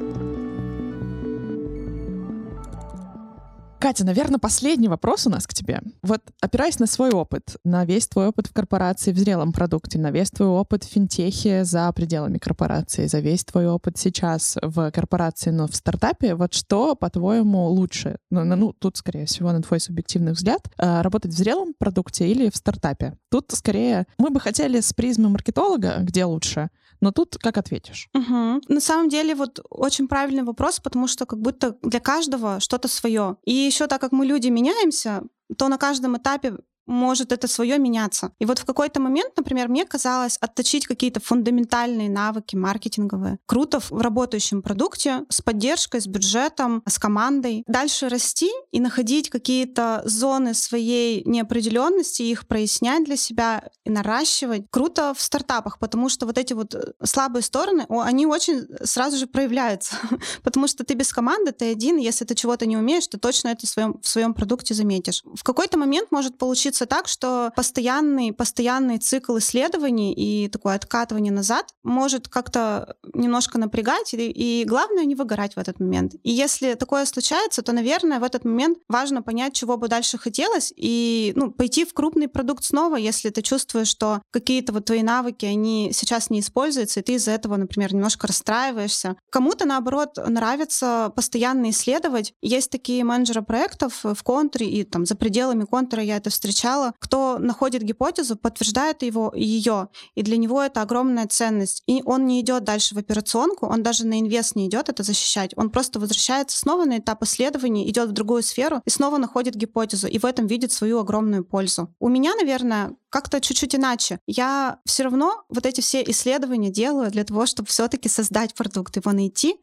Катя, 3.80 4.04
наверное, 4.04 4.38
последний 4.38 4.88
вопрос 4.88 5.26
у 5.26 5.30
нас 5.30 5.46
к 5.46 5.54
тебе. 5.54 5.80
Вот 6.02 6.20
опираясь 6.42 6.78
на 6.78 6.86
свой 6.86 7.12
опыт, 7.12 7.56
на 7.64 7.86
весь 7.86 8.06
твой 8.08 8.26
опыт 8.26 8.46
в 8.46 8.52
корпорации 8.52 9.10
в 9.10 9.18
зрелом 9.18 9.52
продукте, 9.54 9.98
на 9.98 10.10
весь 10.10 10.30
твой 10.30 10.48
опыт 10.48 10.84
в 10.84 10.88
финтехе 10.88 11.64
за 11.64 11.90
пределами 11.92 12.36
корпорации, 12.36 13.06
за 13.06 13.20
весь 13.20 13.42
твой 13.42 13.66
опыт 13.68 13.96
сейчас 13.96 14.58
в 14.60 14.90
корпорации, 14.90 15.48
но 15.48 15.66
в 15.66 15.74
стартапе, 15.74 16.34
вот 16.34 16.52
что, 16.52 16.94
по-твоему, 16.94 17.68
лучше? 17.68 18.18
Ну, 18.30 18.44
ну, 18.44 18.74
тут, 18.74 18.98
скорее 18.98 19.24
всего, 19.24 19.50
на 19.50 19.62
твой 19.62 19.80
субъективный 19.80 20.32
взгляд, 20.32 20.70
а, 20.76 21.02
работать 21.02 21.32
в 21.32 21.36
зрелом 21.38 21.72
продукте 21.72 22.28
или 22.28 22.50
в 22.50 22.56
стартапе? 22.56 23.14
Тут, 23.30 23.46
скорее, 23.52 24.06
мы 24.18 24.28
бы 24.28 24.40
хотели 24.40 24.80
с 24.80 24.92
призмы 24.92 25.30
маркетолога, 25.30 25.96
где 26.00 26.26
лучше, 26.26 26.68
но 27.00 27.12
тут 27.12 27.38
как 27.38 27.56
ответишь? 27.58 28.08
Угу. 28.14 28.62
На 28.68 28.80
самом 28.80 29.08
деле 29.08 29.34
вот 29.34 29.60
очень 29.68 30.08
правильный 30.08 30.42
вопрос, 30.42 30.80
потому 30.80 31.06
что 31.06 31.26
как 31.26 31.40
будто 31.40 31.76
для 31.82 32.00
каждого 32.00 32.60
что-то 32.60 32.88
свое. 32.88 33.36
И 33.44 33.52
еще 33.52 33.86
так 33.86 34.00
как 34.00 34.12
мы 34.12 34.26
люди 34.26 34.48
меняемся, 34.48 35.22
то 35.56 35.68
на 35.68 35.78
каждом 35.78 36.16
этапе 36.16 36.56
может 36.90 37.32
это 37.32 37.48
свое 37.48 37.78
меняться. 37.78 38.32
И 38.38 38.44
вот 38.44 38.58
в 38.58 38.64
какой-то 38.64 39.00
момент, 39.00 39.32
например, 39.36 39.68
мне 39.68 39.84
казалось 39.84 40.36
отточить 40.40 40.86
какие-то 40.86 41.20
фундаментальные 41.20 42.10
навыки 42.10 42.56
маркетинговые. 42.56 43.38
Круто 43.46 43.80
в 43.80 43.92
работающем 43.92 44.62
продукте 44.62 45.24
с 45.28 45.40
поддержкой, 45.40 46.00
с 46.00 46.06
бюджетом, 46.06 46.82
с 46.86 46.98
командой. 46.98 47.64
Дальше 47.66 48.08
расти 48.08 48.50
и 48.70 48.80
находить 48.80 49.30
какие-то 49.30 50.02
зоны 50.04 50.54
своей 50.54 51.22
неопределенности, 51.24 52.22
их 52.22 52.46
прояснять 52.46 53.04
для 53.04 53.16
себя 53.16 53.68
и 53.84 53.90
наращивать. 53.90 54.66
Круто 54.70 55.14
в 55.16 55.22
стартапах, 55.22 55.78
потому 55.78 56.08
что 56.08 56.26
вот 56.26 56.38
эти 56.38 56.52
вот 56.52 56.74
э, 56.74 56.92
слабые 57.04 57.42
стороны, 57.42 57.86
они 57.88 58.26
очень 58.26 58.66
сразу 58.82 59.16
же 59.16 59.26
проявляются. 59.26 59.96
потому 60.42 60.66
что 60.66 60.84
ты 60.84 60.94
без 60.94 61.12
команды, 61.12 61.52
ты 61.52 61.70
один, 61.70 61.96
если 61.96 62.24
ты 62.24 62.34
чего-то 62.34 62.66
не 62.66 62.76
умеешь, 62.76 63.06
ты 63.06 63.18
точно 63.18 63.48
это 63.48 63.66
в 63.66 63.70
своем, 63.70 64.00
в 64.02 64.08
своем 64.08 64.34
продукте 64.34 64.74
заметишь. 64.74 65.22
В 65.24 65.42
какой-то 65.42 65.78
момент 65.78 66.10
может 66.10 66.38
получиться 66.38 66.79
так, 66.86 67.08
что 67.08 67.52
постоянный, 67.56 68.32
постоянный 68.32 68.98
цикл 68.98 69.38
исследований 69.38 70.12
и 70.12 70.48
такое 70.48 70.74
откатывание 70.74 71.32
назад 71.32 71.74
может 71.82 72.28
как-то 72.28 72.96
немножко 73.14 73.58
напрягать, 73.58 74.14
и, 74.14 74.30
и 74.30 74.64
главное 74.64 75.04
не 75.04 75.14
выгорать 75.14 75.54
в 75.54 75.58
этот 75.58 75.80
момент. 75.80 76.14
И 76.22 76.30
если 76.30 76.74
такое 76.74 77.04
случается, 77.06 77.62
то, 77.62 77.72
наверное, 77.72 78.20
в 78.20 78.24
этот 78.24 78.44
момент 78.44 78.78
важно 78.88 79.22
понять, 79.22 79.54
чего 79.54 79.76
бы 79.76 79.88
дальше 79.88 80.18
хотелось, 80.18 80.72
и 80.76 81.32
ну, 81.36 81.50
пойти 81.50 81.84
в 81.84 81.94
крупный 81.94 82.28
продукт 82.28 82.64
снова, 82.64 82.96
если 82.96 83.30
ты 83.30 83.42
чувствуешь, 83.42 83.88
что 83.88 84.22
какие-то 84.30 84.72
вот 84.72 84.84
твои 84.84 85.02
навыки, 85.02 85.46
они 85.46 85.90
сейчас 85.92 86.30
не 86.30 86.40
используются, 86.40 87.00
и 87.00 87.02
ты 87.02 87.14
из-за 87.14 87.32
этого, 87.32 87.56
например, 87.56 87.94
немножко 87.94 88.26
расстраиваешься. 88.26 89.16
Кому-то, 89.30 89.66
наоборот, 89.66 90.18
нравится 90.26 91.12
постоянно 91.14 91.70
исследовать. 91.70 92.34
Есть 92.42 92.70
такие 92.70 93.04
менеджеры 93.04 93.42
проектов 93.42 94.00
в 94.02 94.22
контуре, 94.22 94.68
и 94.68 94.84
там 94.84 95.06
за 95.06 95.16
пределами 95.16 95.64
контура 95.64 96.02
я 96.02 96.16
это 96.16 96.30
встречала, 96.70 96.94
кто 96.98 97.38
находит 97.38 97.82
гипотезу, 97.82 98.36
подтверждает 98.36 99.02
его, 99.02 99.32
ее, 99.34 99.88
и 100.14 100.22
для 100.22 100.36
него 100.36 100.62
это 100.62 100.82
огромная 100.82 101.26
ценность. 101.26 101.82
И 101.86 102.02
он 102.04 102.26
не 102.26 102.40
идет 102.40 102.64
дальше 102.64 102.94
в 102.94 102.98
операционку, 102.98 103.66
он 103.66 103.82
даже 103.82 104.06
на 104.06 104.20
инвест 104.20 104.56
не 104.56 104.66
идет 104.66 104.88
это 104.88 105.02
защищать, 105.02 105.52
он 105.56 105.70
просто 105.70 105.98
возвращается 105.98 106.58
снова 106.58 106.84
на 106.84 106.98
этап 106.98 107.22
исследований, 107.22 107.88
идет 107.88 108.08
в 108.08 108.12
другую 108.12 108.42
сферу 108.42 108.80
и 108.84 108.90
снова 108.90 109.18
находит 109.18 109.54
гипотезу, 109.54 110.06
и 110.06 110.18
в 110.18 110.24
этом 110.24 110.46
видит 110.46 110.72
свою 110.72 111.00
огромную 111.00 111.44
пользу. 111.44 111.88
У 111.98 112.08
меня, 112.08 112.34
наверное, 112.34 112.94
как-то 113.10 113.40
чуть-чуть 113.40 113.74
иначе. 113.74 114.20
Я 114.26 114.78
все 114.84 115.02
равно 115.02 115.42
вот 115.48 115.66
эти 115.66 115.80
все 115.80 116.02
исследования 116.02 116.70
делаю 116.70 117.10
для 117.10 117.24
того, 117.24 117.46
чтобы 117.46 117.68
все-таки 117.68 118.08
создать 118.08 118.54
продукт, 118.54 118.96
его 118.96 119.12
найти 119.12 119.56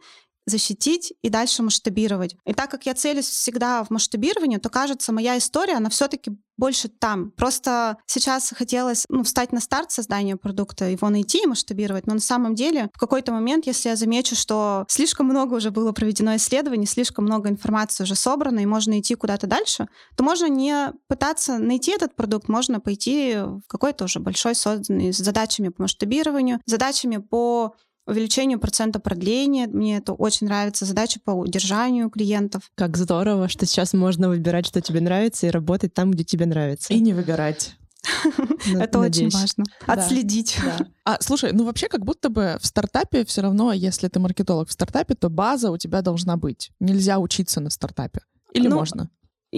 защитить 0.48 1.14
и 1.22 1.30
дальше 1.30 1.62
масштабировать. 1.62 2.36
И 2.46 2.54
так 2.54 2.72
как 2.72 2.86
я 2.86 2.96
целюсь 2.96 3.28
всегда 3.28 3.84
в 3.84 3.90
масштабировании, 3.90 4.58
то 4.58 4.70
кажется, 4.70 5.12
моя 5.12 5.38
история, 5.38 5.74
она 5.74 5.90
все-таки 5.90 6.32
больше 6.58 6.88
там. 6.88 7.32
Просто 7.32 7.98
сейчас 8.08 8.52
хотелось 8.56 9.06
ну, 9.10 9.24
встать 9.24 9.52
на 9.52 9.60
старт 9.60 9.92
создания 9.92 10.38
продукта, 10.38 10.86
его 10.86 11.10
найти 11.10 11.44
и 11.44 11.46
масштабировать, 11.46 12.08
но 12.08 12.16
на 12.16 12.20
самом 12.20 12.56
деле 12.56 12.90
в 12.94 13.00
какой-то 13.00 13.32
момент, 13.32 13.68
если 13.68 13.90
я 13.90 13.96
замечу, 13.96 14.36
что 14.36 14.86
слишком 14.88 15.28
много 15.28 15.56
уже 15.56 15.70
было 15.70 15.92
проведено 15.92 16.36
исследований, 16.36 16.88
слишком 16.88 17.26
много 17.26 17.50
информации 17.50 18.04
уже 18.04 18.16
собрано, 18.16 18.60
и 18.60 18.66
можно 18.66 19.00
идти 19.00 19.14
куда-то 19.16 19.46
дальше, 19.46 19.88
то 20.16 20.24
можно 20.24 20.48
не 20.48 20.94
пытаться 21.08 21.60
найти 21.60 21.92
этот 21.92 22.16
продукт, 22.16 22.50
можно 22.50 22.80
пойти 22.80 23.36
в 23.36 23.62
какой-то 23.68 24.06
уже 24.06 24.20
большой 24.20 24.56
созданный 24.56 25.14
с 25.14 25.18
задачами 25.18 25.70
по 25.70 25.84
масштабированию, 25.84 26.60
задачами 26.66 27.18
по 27.18 27.76
увеличению 28.08 28.60
процента 28.60 29.00
продления. 29.00 29.68
Мне 29.68 29.98
это 29.98 30.14
очень 30.14 30.48
нравится. 30.48 30.86
Задача 30.86 31.20
по 31.24 31.32
удержанию 31.32 32.10
клиентов. 32.10 32.72
Как 32.76 32.98
здорово, 32.98 33.48
что 33.50 33.66
сейчас 33.66 33.94
можно 33.94 34.30
выбирать, 34.30 34.66
что 34.66 34.82
тебе 34.82 35.02
нравится, 35.02 35.46
и 35.46 35.50
работать 35.50 35.94
там, 35.94 36.12
где 36.12 36.24
тебе 36.24 36.46
нравится. 36.46 36.94
И 36.94 37.00
не 37.00 37.14
выгорать. 37.14 37.76
Это 38.80 39.00
очень 39.00 39.30
важно. 39.30 39.66
Отследить. 39.86 40.58
А 41.04 41.18
слушай, 41.22 41.52
ну 41.52 41.66
вообще 41.66 41.88
как 41.90 42.06
будто 42.06 42.30
бы 42.30 42.58
в 42.62 42.66
стартапе 42.66 43.26
все 43.26 43.42
равно, 43.42 43.74
если 43.74 44.08
ты 44.08 44.20
маркетолог 44.20 44.70
в 44.70 44.72
стартапе, 44.72 45.16
то 45.16 45.30
база 45.30 45.72
у 45.72 45.78
тебя 45.78 46.02
должна 46.02 46.38
быть. 46.38 46.72
Нельзя 46.80 47.20
учиться 47.20 47.60
на 47.60 47.70
стартапе. 47.70 48.22
Или 48.54 48.68
ну, 48.68 48.78
можно? 48.78 49.10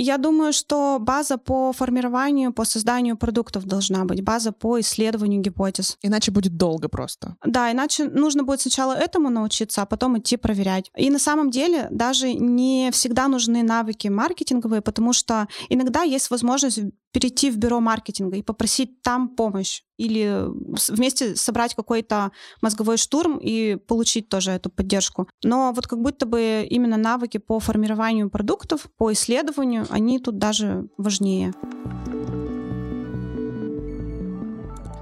Я 0.01 0.17
думаю, 0.17 0.53
что 0.53 0.97
база 0.99 1.37
по 1.37 1.73
формированию, 1.73 2.53
по 2.53 2.63
созданию 2.63 3.17
продуктов 3.17 3.65
должна 3.65 4.05
быть, 4.05 4.23
база 4.23 4.53
по 4.53 4.79
исследованию 4.79 5.41
гипотез. 5.41 5.97
Иначе 6.01 6.31
будет 6.31 6.55
долго 6.55 6.87
просто. 6.87 7.35
Да, 7.45 7.69
иначе 7.69 8.05
нужно 8.05 8.43
будет 8.43 8.61
сначала 8.61 8.93
этому 8.93 9.29
научиться, 9.29 9.81
а 9.81 9.85
потом 9.85 10.17
идти 10.17 10.37
проверять. 10.37 10.89
И 10.95 11.09
на 11.09 11.19
самом 11.19 11.51
деле 11.51 11.89
даже 11.91 12.33
не 12.33 12.91
всегда 12.91 13.27
нужны 13.27 13.61
навыки 13.61 14.07
маркетинговые, 14.07 14.81
потому 14.81 15.11
что 15.11 15.49
иногда 15.67 16.03
есть 16.03 16.29
возможность 16.31 16.79
перейти 17.11 17.51
в 17.51 17.57
бюро 17.57 17.79
маркетинга 17.79 18.37
и 18.37 18.41
попросить 18.41 19.01
там 19.01 19.29
помощь 19.29 19.81
или 19.97 20.45
вместе 20.89 21.35
собрать 21.35 21.75
какой-то 21.75 22.31
мозговой 22.61 22.97
штурм 22.97 23.37
и 23.37 23.75
получить 23.75 24.29
тоже 24.29 24.51
эту 24.51 24.69
поддержку. 24.69 25.27
Но 25.43 25.73
вот 25.73 25.87
как 25.87 26.01
будто 26.01 26.25
бы 26.25 26.65
именно 26.69 26.97
навыки 26.97 27.37
по 27.37 27.59
формированию 27.59 28.29
продуктов, 28.29 28.87
по 28.97 29.11
исследованию, 29.11 29.85
они 29.89 30.19
тут 30.19 30.37
даже 30.37 30.87
важнее. 30.97 31.53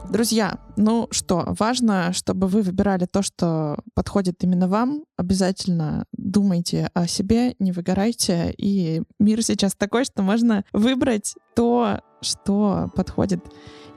Друзья, 0.10 0.58
ну 0.78 1.08
что, 1.12 1.54
важно, 1.60 2.14
чтобы 2.14 2.48
вы 2.48 2.62
выбирали 2.62 3.06
то, 3.06 3.22
что 3.22 3.78
подходит 3.94 4.42
именно 4.44 4.68
вам. 4.70 5.04
Обязательно 5.18 6.06
думайте 6.14 6.90
о 6.94 7.08
себе, 7.08 7.56
не 7.60 7.74
выгорайте. 7.74 8.54
И 8.58 9.04
мир 9.20 9.44
сейчас 9.44 9.76
такой, 9.76 10.06
что 10.06 10.24
можно 10.24 10.64
выбрать 10.72 11.36
то, 11.56 12.02
что 12.22 12.90
подходит 12.96 13.44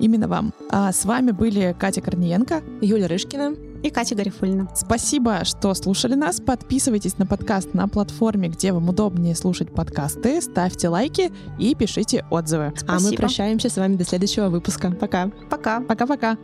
именно 0.01 0.27
вам. 0.27 0.53
А 0.69 0.93
с 0.93 1.05
вами 1.05 1.31
были 1.31 1.77
Катя 1.79 2.01
Корниенко, 2.01 2.63
Юля 2.81 3.07
Рышкина 3.07 3.70
и 3.83 3.91
Катя 3.91 4.15
Гарифульна. 4.15 4.69
Спасибо, 4.75 5.45
что 5.45 5.75
слушали 5.75 6.15
нас. 6.15 6.41
Подписывайтесь 6.41 7.19
на 7.19 7.27
подкаст 7.27 7.75
на 7.75 7.89
платформе, 7.89 8.49
где 8.49 8.73
вам 8.73 8.89
удобнее 8.89 9.35
слушать 9.35 9.73
подкасты. 9.73 10.41
Ставьте 10.41 10.89
лайки 10.89 11.33
и 11.59 11.75
пишите 11.75 12.25
отзывы. 12.31 12.73
Спасибо. 12.77 12.95
А 12.95 13.01
мы 13.01 13.17
прощаемся 13.17 13.69
с 13.69 13.77
вами 13.77 13.97
до 13.97 14.05
следующего 14.05 14.49
выпуска. 14.49 14.91
Пока. 14.91 15.31
Пока. 15.49 15.81
Пока-пока. 15.81 16.37